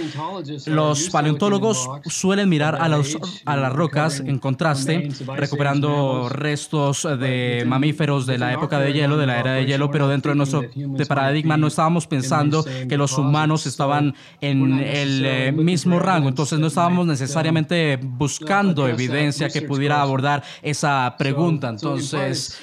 Los 0.66 1.08
paleontólogos 1.10 1.88
suelen 2.04 2.48
mirar 2.48 2.76
a, 2.80 2.88
los, 2.88 3.16
a 3.44 3.56
las 3.56 3.72
rocas 3.72 4.20
en 4.20 4.38
contraste, 4.38 5.08
recuperando 5.36 6.28
restos 6.28 7.08
de 7.18 7.64
mamíferos 7.66 8.26
de 8.26 8.38
la 8.38 8.52
época 8.52 8.78
de 8.78 8.92
hielo, 8.92 9.16
de 9.16 9.26
la 9.26 9.40
era 9.40 9.52
de 9.54 9.66
hielo, 9.66 9.90
pero 9.90 10.08
dentro 10.08 10.32
de 10.32 10.36
nuestro 10.36 10.62
paradigma 11.08 11.56
no 11.56 11.68
estábamos 11.68 12.06
pensando 12.06 12.64
que 12.88 12.96
los 12.96 13.16
humanos 13.16 13.66
estaban 13.66 14.14
en 14.40 14.78
el 14.80 15.22
eh, 15.24 15.52
mismo 15.94 16.04
rango, 16.04 16.28
entonces 16.28 16.58
no 16.58 16.66
estábamos 16.66 17.06
necesariamente 17.06 17.98
buscando 18.02 18.88
evidencia 18.88 19.48
que 19.48 19.62
pudiera 19.62 20.00
abordar 20.00 20.42
esa 20.62 21.14
pregunta. 21.18 21.68
Entonces, 21.68 22.58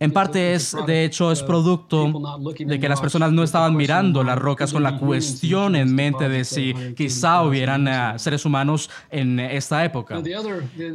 en 0.00 0.10
parte 0.12 0.54
es, 0.54 0.76
de 0.86 1.04
hecho, 1.04 1.32
es 1.32 1.42
producto 1.42 2.12
de 2.58 2.80
que 2.80 2.88
las 2.88 3.00
personas 3.00 3.32
no 3.32 3.42
estaban 3.42 3.76
mirando 3.76 4.22
las 4.22 4.38
rocas 4.38 4.72
con 4.72 4.82
la 4.82 4.98
cuestión 4.98 5.76
en 5.76 5.94
mente 5.94 6.28
de 6.28 6.44
si 6.44 6.74
quizá 6.96 7.42
hubieran 7.42 7.88
eh, 7.88 8.18
seres 8.18 8.44
humanos 8.44 8.90
en 9.10 9.40
esta 9.40 9.84
época. 9.84 10.20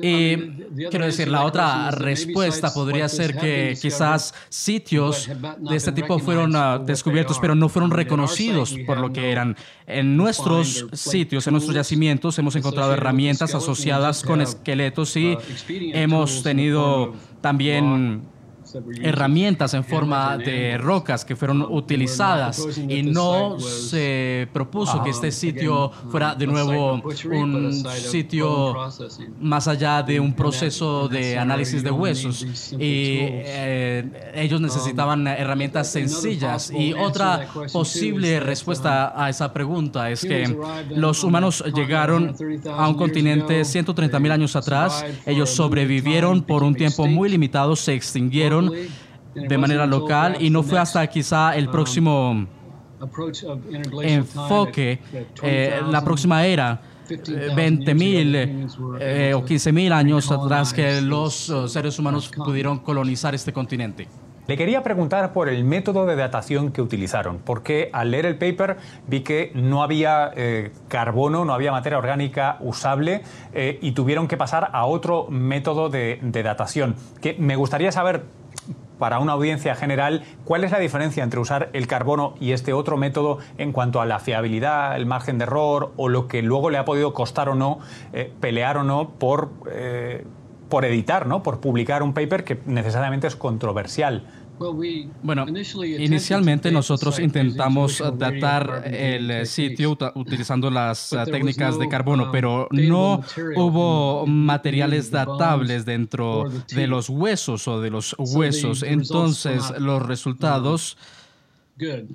Y 0.01 0.37
quiero 0.89 1.05
decir, 1.05 1.27
la 1.27 1.43
otra 1.43 1.91
respuesta 1.91 2.73
podría 2.73 3.07
ser 3.09 3.37
que 3.37 3.77
quizás 3.81 4.33
sitios 4.49 5.29
de 5.59 5.75
este 5.75 5.91
tipo 5.91 6.19
fueron 6.19 6.55
ah, 6.55 6.79
descubiertos, 6.79 7.39
pero 7.39 7.55
no 7.55 7.69
fueron 7.69 7.91
reconocidos 7.91 8.75
por 8.85 8.97
lo 8.97 9.11
que 9.11 9.31
eran. 9.31 9.55
En 9.87 10.15
nuestros 10.15 10.87
sitios, 10.93 11.47
en 11.51 11.53
nuestros 11.53 11.75
yacimientos 11.75 12.39
hemos 12.39 12.55
encontrado 12.55 12.93
herramientas 12.93 13.53
asociadas 13.53 14.23
con 14.23 14.39
esqueletos 14.39 15.17
y 15.17 15.37
hemos 15.67 16.43
tenido 16.43 17.13
también 17.41 18.21
herramientas 19.01 19.73
en 19.73 19.83
forma 19.83 20.37
de 20.37 20.77
rocas 20.77 21.25
que 21.25 21.35
fueron 21.35 21.61
utilizadas 21.61 22.65
y 22.77 23.03
no 23.03 23.59
se 23.59 24.47
propuso 24.53 25.03
que 25.03 25.09
este 25.09 25.31
sitio 25.31 25.91
fuera 26.09 26.35
de 26.35 26.47
nuevo 26.47 27.01
un 27.31 27.73
sitio 27.83 28.75
más 29.39 29.67
allá 29.67 30.03
de 30.03 30.19
un 30.19 30.33
proceso 30.33 31.07
de 31.07 31.37
análisis 31.37 31.83
de 31.83 31.91
huesos. 31.91 32.43
y 32.73 33.17
eh, 33.29 34.31
ellos 34.35 34.61
necesitaban 34.61 35.27
herramientas 35.27 35.91
sencillas. 35.91 36.71
y 36.71 36.93
otra 36.93 37.47
posible 37.71 38.39
respuesta 38.39 39.13
a 39.15 39.29
esa 39.29 39.51
pregunta 39.53 40.09
es 40.09 40.21
que 40.21 40.55
los 40.89 41.23
humanos 41.23 41.63
llegaron 41.73 42.35
a 42.69 42.87
un 42.87 42.95
continente 42.95 43.65
130 43.65 44.19
mil 44.19 44.31
años 44.31 44.55
atrás. 44.55 45.05
ellos 45.25 45.49
sobrevivieron 45.49 46.41
por 46.43 46.63
un 46.63 46.75
tiempo 46.75 47.07
muy 47.07 47.29
limitado 47.29 47.75
se 47.75 47.93
extinguieron 47.93 48.60
de 49.33 49.57
manera 49.57 49.85
local 49.85 50.37
y 50.39 50.49
no 50.49 50.63
fue 50.63 50.79
hasta 50.79 51.05
quizá 51.07 51.55
el 51.55 51.69
próximo 51.69 52.47
enfoque, 54.01 54.99
eh, 55.41 55.81
la 55.89 56.03
próxima 56.03 56.45
era, 56.45 56.81
20.000 57.09 58.35
eh, 58.35 59.29
eh, 59.29 59.33
o 59.33 59.43
15.000 59.43 59.91
años 59.91 60.31
atrás 60.31 60.73
que 60.73 61.01
los 61.01 61.51
seres 61.67 61.97
humanos 61.99 62.31
pudieron 62.35 62.79
colonizar 62.79 63.35
este 63.35 63.51
continente. 63.51 64.07
Le 64.47 64.57
quería 64.57 64.81
preguntar 64.83 65.33
por 65.33 65.49
el 65.49 65.63
método 65.63 66.05
de 66.05 66.15
datación 66.15 66.71
que 66.71 66.81
utilizaron, 66.81 67.39
porque 67.39 67.89
al 67.93 68.11
leer 68.11 68.25
el 68.25 68.37
paper 68.37 68.77
vi 69.07 69.21
que 69.21 69.51
no 69.55 69.83
había 69.83 70.31
carbono, 70.87 71.45
no 71.45 71.53
había 71.53 71.71
materia 71.71 71.97
orgánica 71.97 72.57
usable 72.59 73.21
y 73.53 73.91
tuvieron 73.91 74.27
que 74.27 74.37
pasar 74.37 74.69
a 74.73 74.85
otro 74.85 75.27
método 75.29 75.89
de, 75.89 76.19
de 76.21 76.43
datación. 76.43 76.95
Que 77.21 77.35
me 77.39 77.55
gustaría 77.55 77.91
saber 77.91 78.25
para 79.01 79.17
una 79.17 79.31
audiencia 79.31 79.73
general, 79.73 80.21
¿cuál 80.45 80.63
es 80.63 80.69
la 80.69 80.77
diferencia 80.77 81.23
entre 81.23 81.39
usar 81.39 81.69
el 81.73 81.87
carbono 81.87 82.35
y 82.39 82.51
este 82.51 82.71
otro 82.71 82.97
método 82.97 83.39
en 83.57 83.71
cuanto 83.71 83.99
a 83.99 84.05
la 84.05 84.19
fiabilidad, 84.19 84.95
el 84.95 85.07
margen 85.07 85.39
de 85.39 85.45
error 85.45 85.91
o 85.97 86.07
lo 86.07 86.27
que 86.27 86.43
luego 86.43 86.69
le 86.69 86.77
ha 86.77 86.85
podido 86.85 87.11
costar 87.11 87.49
o 87.49 87.55
no, 87.55 87.79
eh, 88.13 88.31
pelear 88.39 88.77
o 88.77 88.83
no 88.83 89.09
por, 89.09 89.49
eh, 89.71 90.23
por 90.69 90.85
editar, 90.85 91.25
¿no? 91.25 91.41
por 91.41 91.59
publicar 91.59 92.03
un 92.03 92.13
paper 92.13 92.43
que 92.43 92.61
necesariamente 92.67 93.25
es 93.25 93.35
controversial? 93.35 94.23
Bueno, 95.23 95.45
inicialmente 95.47 96.71
nosotros 96.71 97.19
intentamos 97.19 98.03
datar 98.17 98.83
el 98.85 99.45
sitio 99.47 99.97
utilizando 100.15 100.69
las 100.69 101.15
técnicas 101.25 101.79
de 101.79 101.89
carbono, 101.89 102.25
um, 102.25 102.31
pero 102.31 102.67
no 102.71 103.21
hubo 103.55 104.27
materiales 104.27 105.09
datables 105.09 105.85
dentro 105.85 106.45
de 106.73 106.87
los 106.87 107.09
huesos 107.09 107.67
o 107.67 107.81
de 107.81 107.89
los 107.89 108.15
huesos. 108.19 108.83
Entonces, 108.83 109.73
los 109.79 110.05
resultados 110.05 110.97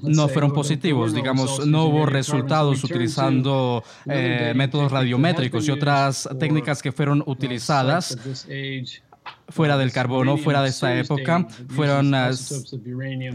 no 0.03 0.29
fueron 0.29 0.53
positivos. 0.53 1.13
Digamos, 1.13 1.67
no 1.67 1.87
hubo 1.87 2.07
resultados 2.07 2.85
utilizando 2.85 3.83
eh, 4.07 4.53
métodos 4.55 4.93
radiométricos 4.93 5.67
y 5.69 5.71
otras 5.71 6.29
técnicas 6.39 6.83
que 6.83 6.93
fueron 6.93 7.23
utilizadas 7.27 8.17
fuera 9.49 9.79
del 9.79 9.93
carbono, 9.93 10.37
fuera 10.37 10.63
de 10.63 10.69
esta 10.69 10.99
época, 10.99 11.47
fueron 11.69 12.13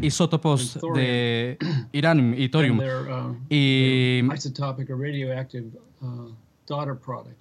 isótopos 0.01 0.79
de 0.95 1.57
uranium 1.93 2.33
y 2.37 2.49
thorium. 2.49 2.79
uh, 2.79 3.35
y, 3.49 4.21
uh, 4.23 4.27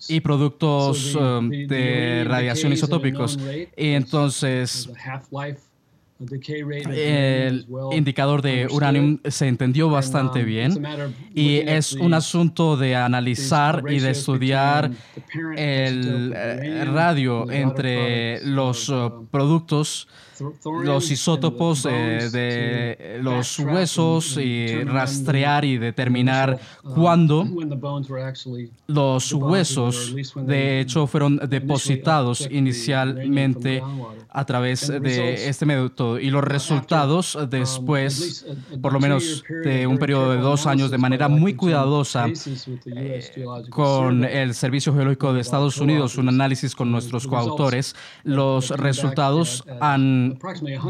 y 0.09 0.21
productos 0.21 1.15
um, 1.15 1.51
de 1.51 2.25
radiación 2.27 2.73
isotópicos. 2.73 3.39
Y 3.77 3.91
entonces 3.91 4.91
el 6.91 7.67
indicador 7.93 8.43
de 8.43 8.69
uranium 8.71 9.19
se 9.25 9.49
entendió 9.49 9.89
bastante 9.89 10.41
um, 10.41 10.47
bien. 10.47 10.87
y 11.35 11.57
es 11.57 11.95
un 11.95 12.13
asunto 12.13 12.77
de 12.77 12.95
analizar 12.95 13.85
y 13.89 14.01
de 14.01 14.11
estudiar 14.11 14.91
el 15.57 16.33
eh, 16.37 16.85
radio 16.85 17.51
entre 17.51 18.45
los 18.45 18.89
uh, 18.91 19.27
productos 19.31 20.09
los 20.83 21.11
isótopos 21.11 21.87
eh, 21.91 22.29
de 22.33 23.19
los 23.23 23.59
huesos 23.59 24.37
y 24.39 24.85
rastrear 24.85 25.65
y 25.65 25.77
determinar 25.77 26.59
uh, 26.83 26.95
cuándo 26.95 27.47
los 28.87 29.33
huesos 29.33 30.15
de 30.37 30.81
hecho 30.81 31.07
fueron 31.07 31.37
depositados 31.49 32.49
inicialmente 32.51 33.83
a 34.31 34.45
través 34.45 34.89
de 34.89 35.49
este 35.49 35.67
método 35.67 36.10
y 36.19 36.31
los 36.31 36.43
resultados 36.43 37.39
después, 37.49 38.47
por 38.81 38.93
lo 38.93 39.01
menos 39.01 39.45
de 39.65 39.87
un 39.87 39.99
periodo 39.99 40.33
de 40.33 40.39
dos 40.39 40.67
años, 40.67 40.91
de 40.91 40.99
manera 40.99 41.29
muy 41.29 41.55
cuidadosa 41.55 42.27
eh, 42.29 43.21
con 43.71 44.25
el 44.25 44.55
Servicio 44.55 44.95
Geológico 44.95 45.33
de 45.33 45.41
Estados 45.41 45.79
Unidos, 45.79 46.17
un 46.17 46.29
análisis 46.29 46.75
con 46.75 46.91
nuestros 46.91 47.27
coautores, 47.27 47.95
los 48.25 48.71
resultados 48.71 49.65
han 49.81 50.39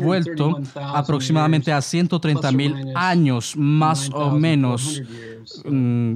vuelto 0.00 0.60
aproximadamente 0.74 1.72
a 1.72 1.80
130 1.80 2.52
mil 2.52 2.74
años 2.94 3.54
más 3.56 4.10
o 4.12 4.30
menos. 4.30 5.02
Mm, 5.64 6.14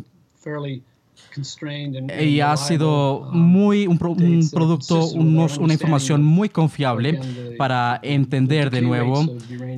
y 2.21 2.41
ha 2.41 2.57
sido 2.57 3.29
muy 3.33 3.87
un, 3.87 3.99
producto, 3.99 5.07
una 5.09 5.73
información 5.73 6.23
muy 6.23 6.49
confiable 6.49 7.21
para 7.59 8.01
entender 8.03 8.71
de 8.71 8.83
nuevo 8.83 9.25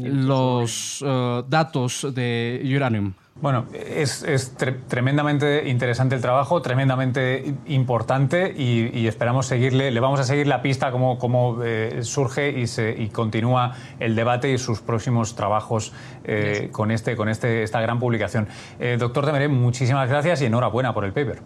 los 0.03 1.03
uh, 1.03 1.43
datos 1.49 2.07
de 2.15 2.63
uranium. 2.75 3.13
Bueno, 3.41 3.67
es, 3.73 4.55
tremendamente 4.89 5.69
interesante 5.69 6.15
el 6.15 6.23
trabajo, 6.23 6.63
tremendamente 6.63 7.55
importante 7.67 8.55
y, 8.57 9.07
esperamos 9.07 9.47
seguirle, 9.47 9.91
le 9.91 10.01
vamos 10.01 10.21
a 10.21 10.25
seguir 10.25 10.47
la 10.47 10.63
pista 10.63 10.91
cómo, 10.91 11.19
cómo 11.19 11.63
eh, 11.63 12.01
surge 12.03 12.51
y, 12.51 12.67
se, 12.67 12.95
y 12.97 13.09
continúa 13.09 13.75
el 14.01 14.17
debate 14.17 14.51
y 14.51 14.59
sus 14.59 14.81
próximos 14.81 15.35
trabajos 15.37 15.93
eh, 16.25 16.71
con, 16.73 16.91
este, 16.91 17.15
con 17.15 17.29
este, 17.29 17.63
esta 17.63 17.81
gran 17.81 17.99
publicación. 17.99 18.49
Eh, 18.79 18.97
doctor 18.99 19.27
Temeré, 19.27 19.49
muchísimas 19.49 20.09
gracias 20.09 20.41
y 20.41 20.47
enhorabuena 20.47 20.95
por 20.95 21.05
el 21.05 21.13
paper. 21.13 21.43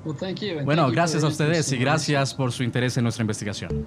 Bueno, 0.65 0.91
gracias 0.91 1.25
a 1.25 1.27
ustedes 1.27 1.73
y 1.73 1.79
gracias 1.79 2.35
por 2.35 2.53
su 2.53 2.63
interés 2.63 2.97
en 2.99 3.03
nuestra 3.03 3.23
investigación. 3.23 3.87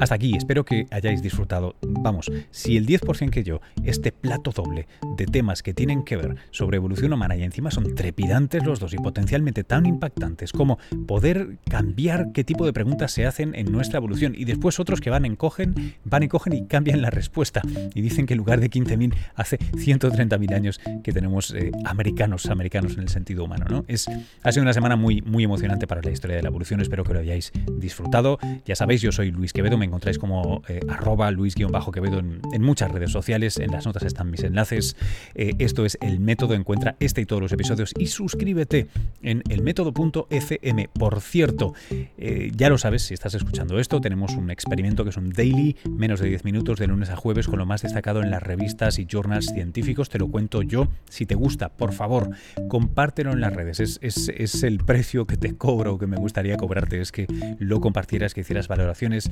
Hasta 0.00 0.14
aquí, 0.14 0.36
espero 0.36 0.64
que 0.64 0.86
hayáis 0.90 1.22
disfrutado. 1.22 1.74
Vamos, 1.82 2.30
si 2.50 2.76
el 2.76 2.86
10% 2.86 3.30
que 3.30 3.42
yo, 3.42 3.60
este 3.84 4.12
plato 4.12 4.52
doble 4.52 4.86
de 5.16 5.26
temas 5.26 5.62
que 5.62 5.74
tienen 5.74 6.04
que 6.04 6.16
ver 6.16 6.36
sobre 6.50 6.76
evolución 6.76 7.12
humana 7.12 7.36
y 7.36 7.42
encima 7.42 7.70
son 7.70 7.94
trepidantes 7.94 8.64
los 8.64 8.78
dos 8.78 8.94
y 8.94 8.96
potencialmente 8.98 9.64
tan 9.64 9.86
impactantes 9.86 10.52
como 10.52 10.78
poder 11.06 11.58
cambiar 11.68 12.32
qué 12.32 12.44
tipo 12.44 12.64
de 12.64 12.72
preguntas 12.72 13.12
se 13.12 13.26
hacen 13.26 13.54
en 13.54 13.72
nuestra 13.72 13.98
evolución 13.98 14.34
y 14.36 14.44
después 14.44 14.78
otros 14.78 15.00
que 15.00 15.10
van 15.10 15.24
en 15.24 15.36
cogen, 15.36 15.96
van 16.04 16.22
y 16.22 16.28
cogen 16.28 16.52
y 16.52 16.66
cambian 16.66 17.02
la 17.02 17.10
respuesta 17.10 17.62
y 17.94 18.00
dicen 18.00 18.26
que 18.26 18.34
en 18.34 18.38
lugar 18.38 18.60
de 18.60 18.70
15.000 18.70 19.14
hace 19.34 19.58
130.000 19.58 20.54
años 20.54 20.80
que 21.02 21.12
tenemos 21.12 21.52
eh, 21.54 21.72
americanos, 21.84 22.46
americanos 22.46 22.94
en 22.94 23.00
el 23.00 23.08
sentido 23.08 23.44
humano, 23.44 23.66
¿no? 23.68 23.84
Es, 23.88 24.08
ha 24.42 24.52
sido 24.52 24.62
una 24.62 24.72
semana 24.72 24.96
muy, 24.96 25.22
muy 25.22 25.44
emocionante 25.44 25.86
para 25.86 26.02
la 26.02 26.10
historia 26.10 26.36
de 26.36 26.42
la 26.42 26.48
evolución, 26.48 26.80
espero 26.80 27.04
que 27.04 27.14
lo 27.14 27.20
hayáis 27.20 27.52
disfrutado. 27.78 28.38
Ya 28.64 28.76
sabéis, 28.76 29.02
yo 29.02 29.12
soy 29.12 29.30
Luis 29.30 29.52
Quevedo, 29.52 29.78
encontráis 29.88 30.18
como 30.18 30.62
eh, 30.68 30.80
arroba 30.88 31.30
Luis-Quevedo 31.30 32.20
en, 32.20 32.62
muchas 32.62 32.90
redes 32.90 33.10
sociales, 33.10 33.58
en 33.58 33.70
las 33.70 33.86
notas 33.86 34.04
están 34.04 34.30
mis 34.30 34.42
enlaces. 34.44 34.96
Eh, 35.34 35.52
esto 35.58 35.84
es 35.84 35.98
El 36.00 36.20
Método, 36.20 36.54
encuentra 36.54 36.96
este 37.00 37.20
y 37.20 37.26
todos 37.26 37.42
los 37.42 37.52
episodios 37.52 37.92
y 37.98 38.06
suscríbete 38.06 38.88
en 39.22 39.42
elmétodo.fm. 39.48 40.88
Por 40.92 41.20
cierto, 41.20 41.74
eh, 41.90 42.50
ya 42.54 42.68
lo 42.68 42.78
sabes, 42.78 43.02
si 43.02 43.14
estás 43.14 43.34
escuchando 43.34 43.78
esto, 43.78 44.00
tenemos 44.00 44.34
un 44.34 44.50
experimento 44.50 45.04
que 45.04 45.10
es 45.10 45.16
un 45.16 45.30
daily, 45.30 45.76
menos 45.90 46.20
de 46.20 46.28
10 46.28 46.44
minutos 46.44 46.78
de 46.78 46.86
lunes 46.86 47.10
a 47.10 47.16
jueves, 47.16 47.48
con 47.48 47.58
lo 47.58 47.66
más 47.66 47.82
destacado 47.82 48.22
en 48.22 48.30
las 48.30 48.42
revistas 48.42 48.98
y 48.98 49.06
journals 49.10 49.46
científicos. 49.46 50.08
Te 50.08 50.18
lo 50.18 50.28
cuento 50.28 50.62
yo. 50.62 50.88
Si 51.08 51.26
te 51.26 51.34
gusta, 51.34 51.70
por 51.70 51.92
favor, 51.92 52.30
compártelo 52.68 53.32
en 53.32 53.40
las 53.40 53.52
redes. 53.52 53.80
Es, 53.80 53.98
es 54.02 54.62
el 54.62 54.78
precio 54.78 55.26
que 55.26 55.36
te 55.36 55.56
cobro, 55.56 55.98
que 55.98 56.06
me 56.06 56.16
gustaría 56.16 56.56
cobrarte, 56.56 57.00
es 57.00 57.12
que 57.12 57.26
lo 57.58 57.80
compartieras, 57.80 58.34
que 58.34 58.42
hicieras 58.42 58.68
valoraciones 58.68 59.30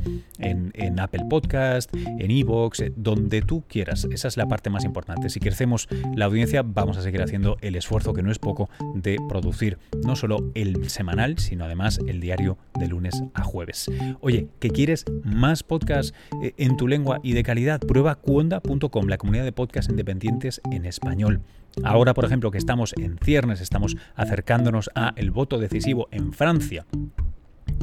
en, 0.50 1.00
Apple 1.00 1.24
Podcast, 1.28 1.94
en 1.94 2.30
Evox, 2.30 2.80
eh, 2.80 2.92
donde 2.96 3.42
tú 3.42 3.64
quieras. 3.68 4.06
Esa 4.10 4.28
es 4.28 4.36
la 4.36 4.46
parte 4.46 4.70
más 4.70 4.84
importante. 4.84 5.28
Si 5.28 5.40
crecemos 5.40 5.88
la 6.14 6.26
audiencia, 6.26 6.62
vamos 6.62 6.96
a 6.96 7.02
seguir 7.02 7.22
haciendo 7.22 7.56
el 7.60 7.76
esfuerzo, 7.76 8.14
que 8.14 8.22
no 8.22 8.30
es 8.30 8.38
poco, 8.38 8.70
de 8.94 9.18
producir 9.28 9.78
no 10.04 10.16
solo 10.16 10.50
el 10.54 10.88
semanal, 10.88 11.38
sino 11.38 11.64
además 11.64 11.98
el 12.06 12.20
diario 12.20 12.58
de 12.78 12.88
lunes 12.88 13.22
a 13.34 13.42
jueves. 13.42 13.90
Oye, 14.20 14.48
¿que 14.60 14.70
quieres 14.70 15.04
más 15.22 15.62
podcast 15.62 16.14
eh, 16.42 16.52
en 16.56 16.76
tu 16.76 16.88
lengua 16.88 17.20
y 17.22 17.32
de 17.32 17.42
calidad? 17.42 17.80
Prueba 17.80 18.14
cuonda.com, 18.14 19.06
la 19.06 19.18
comunidad 19.18 19.44
de 19.44 19.52
podcast 19.52 19.90
independientes 19.90 20.60
en 20.70 20.86
español. 20.86 21.42
Ahora, 21.84 22.14
por 22.14 22.24
ejemplo, 22.24 22.50
que 22.50 22.58
estamos 22.58 22.94
en 22.96 23.18
ciernes, 23.18 23.60
estamos 23.60 23.96
acercándonos 24.14 24.90
a 24.94 25.12
el 25.16 25.30
voto 25.30 25.58
decisivo 25.58 26.08
en 26.10 26.32
Francia 26.32 26.86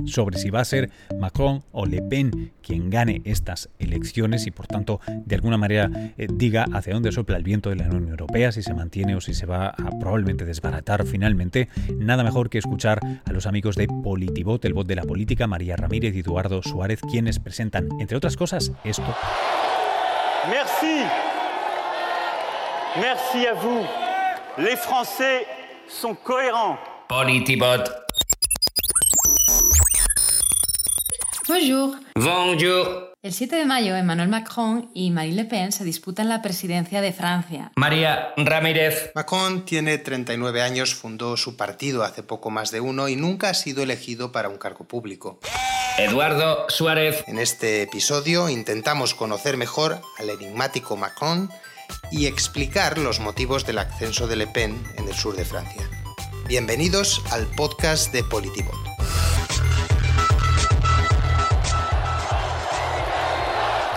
sobre 0.05 0.37
si 0.37 0.49
va 0.49 0.61
a 0.61 0.65
ser 0.65 0.89
Macron 1.19 1.63
o 1.71 1.85
Le 1.85 2.01
Pen 2.01 2.51
quien 2.61 2.89
gane 2.89 3.21
estas 3.25 3.69
elecciones 3.79 4.47
y 4.47 4.51
por 4.51 4.67
tanto 4.67 4.99
de 5.07 5.35
alguna 5.35 5.57
manera 5.57 5.89
eh, 6.17 6.27
diga 6.31 6.65
hacia 6.73 6.93
dónde 6.93 7.11
sopla 7.11 7.37
el 7.37 7.43
viento 7.43 7.69
de 7.69 7.77
la 7.77 7.85
Unión 7.85 8.09
Europea, 8.09 8.51
si 8.51 8.63
se 8.63 8.73
mantiene 8.73 9.15
o 9.15 9.21
si 9.21 9.33
se 9.33 9.45
va 9.45 9.67
a 9.67 9.99
probablemente 9.99 10.45
desbaratar 10.45 11.05
finalmente, 11.05 11.69
nada 11.97 12.23
mejor 12.23 12.49
que 12.49 12.57
escuchar 12.57 12.99
a 13.25 13.31
los 13.31 13.45
amigos 13.45 13.75
de 13.75 13.87
Politibot, 13.87 14.63
el 14.65 14.73
bot 14.73 14.87
de 14.87 14.95
la 14.95 15.03
política, 15.03 15.47
María 15.47 15.75
Ramírez 15.75 16.15
y 16.15 16.19
Eduardo 16.19 16.61
Suárez, 16.61 17.01
quienes 17.01 17.39
presentan, 17.39 17.89
entre 17.99 18.17
otras 18.17 18.37
cosas, 18.37 18.71
esto. 18.83 19.15
Merci. 20.49 21.03
Merci 22.99 23.47
a 23.47 23.53
vous. 23.53 23.85
Les 24.57 24.75
Français 24.75 25.47
sont 25.87 26.15
cohérents. 26.15 26.77
Politibot. 27.07 28.02
Bonjour. 31.47 31.97
Bonjour. 32.15 33.13
El 33.21 33.33
7 33.33 33.57
de 33.57 33.65
mayo, 33.65 33.95
Emmanuel 33.95 34.29
Macron 34.29 34.89
y 34.93 35.11
Marine 35.11 35.43
Le 35.43 35.45
Pen 35.45 35.71
se 35.73 35.83
disputan 35.83 36.29
la 36.29 36.41
presidencia 36.41 37.01
de 37.01 37.11
Francia. 37.11 37.71
María 37.75 38.33
Ramírez. 38.37 39.11
Macron 39.13 39.65
tiene 39.65 39.97
39 39.97 40.61
años, 40.61 40.95
fundó 40.95 41.35
su 41.35 41.57
partido 41.57 42.03
hace 42.03 42.23
poco 42.23 42.49
más 42.49 42.71
de 42.71 42.79
uno 42.79 43.09
y 43.09 43.17
nunca 43.17 43.49
ha 43.49 43.53
sido 43.53 43.83
elegido 43.83 44.31
para 44.31 44.47
un 44.47 44.57
cargo 44.57 44.85
público. 44.85 45.39
Eduardo 45.97 46.65
Suárez. 46.69 47.23
En 47.27 47.39
este 47.39 47.81
episodio 47.81 48.49
intentamos 48.49 49.13
conocer 49.13 49.57
mejor 49.57 49.99
al 50.19 50.29
enigmático 50.29 50.95
Macron 50.95 51.49
y 52.11 52.25
explicar 52.25 52.97
los 52.97 53.19
motivos 53.19 53.65
del 53.65 53.79
ascenso 53.79 54.27
de 54.27 54.37
Le 54.37 54.47
Pen 54.47 54.81
en 54.97 55.07
el 55.07 55.13
sur 55.13 55.35
de 55.35 55.43
Francia. 55.43 55.89
Bienvenidos 56.47 57.21
al 57.31 57.47
podcast 57.47 58.13
de 58.13 58.23
Politibot. 58.23 58.92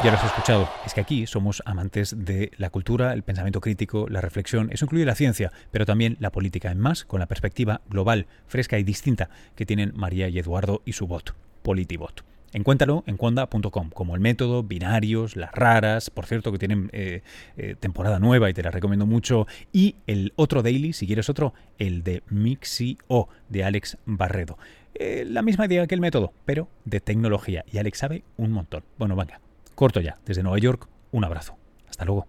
Ya 0.06 0.12
lo 0.12 0.18
has 0.18 0.24
escuchado, 0.24 0.68
es 0.86 0.94
que 0.94 1.00
aquí 1.00 1.26
somos 1.26 1.64
amantes 1.66 2.14
de 2.16 2.52
la 2.58 2.70
cultura, 2.70 3.12
el 3.12 3.24
pensamiento 3.24 3.60
crítico, 3.60 4.06
la 4.08 4.20
reflexión, 4.20 4.68
eso 4.70 4.84
incluye 4.84 5.04
la 5.04 5.16
ciencia, 5.16 5.50
pero 5.72 5.84
también 5.84 6.16
la 6.20 6.30
política 6.30 6.70
en 6.70 6.78
más, 6.78 7.04
con 7.04 7.18
la 7.18 7.26
perspectiva 7.26 7.80
global, 7.90 8.28
fresca 8.46 8.78
y 8.78 8.84
distinta 8.84 9.30
que 9.56 9.66
tienen 9.66 9.90
María 9.96 10.28
y 10.28 10.38
Eduardo 10.38 10.80
y 10.84 10.92
su 10.92 11.08
bot, 11.08 11.34
Politibot. 11.62 12.24
Encuéntralo 12.52 13.02
en 13.08 13.16
cuanda.com, 13.16 13.90
como 13.90 14.14
el 14.14 14.20
método, 14.20 14.62
binarios, 14.62 15.34
las 15.34 15.50
raras, 15.50 16.08
por 16.10 16.26
cierto 16.26 16.52
que 16.52 16.58
tienen 16.58 16.88
eh, 16.92 17.22
eh, 17.56 17.74
temporada 17.74 18.20
nueva 18.20 18.48
y 18.48 18.54
te 18.54 18.62
la 18.62 18.70
recomiendo 18.70 19.06
mucho, 19.06 19.48
y 19.72 19.96
el 20.06 20.32
otro 20.36 20.62
daily, 20.62 20.92
si 20.92 21.08
quieres 21.08 21.28
otro, 21.28 21.52
el 21.80 22.04
de 22.04 22.22
Mixio, 22.30 23.28
de 23.48 23.64
Alex 23.64 23.98
Barredo. 24.06 24.56
Eh, 24.94 25.24
la 25.28 25.42
misma 25.42 25.66
idea 25.66 25.84
que 25.88 25.96
el 25.96 26.00
método, 26.00 26.32
pero 26.44 26.68
de 26.84 27.00
tecnología, 27.00 27.64
y 27.72 27.78
Alex 27.78 27.98
sabe 27.98 28.22
un 28.36 28.52
montón. 28.52 28.84
Bueno, 28.98 29.16
venga, 29.16 29.40
Corto 29.76 30.00
ya. 30.00 30.18
Desde 30.24 30.42
Nueva 30.42 30.58
York, 30.58 30.88
un 31.12 31.24
abrazo. 31.24 31.56
Hasta 31.88 32.04
luego. 32.04 32.26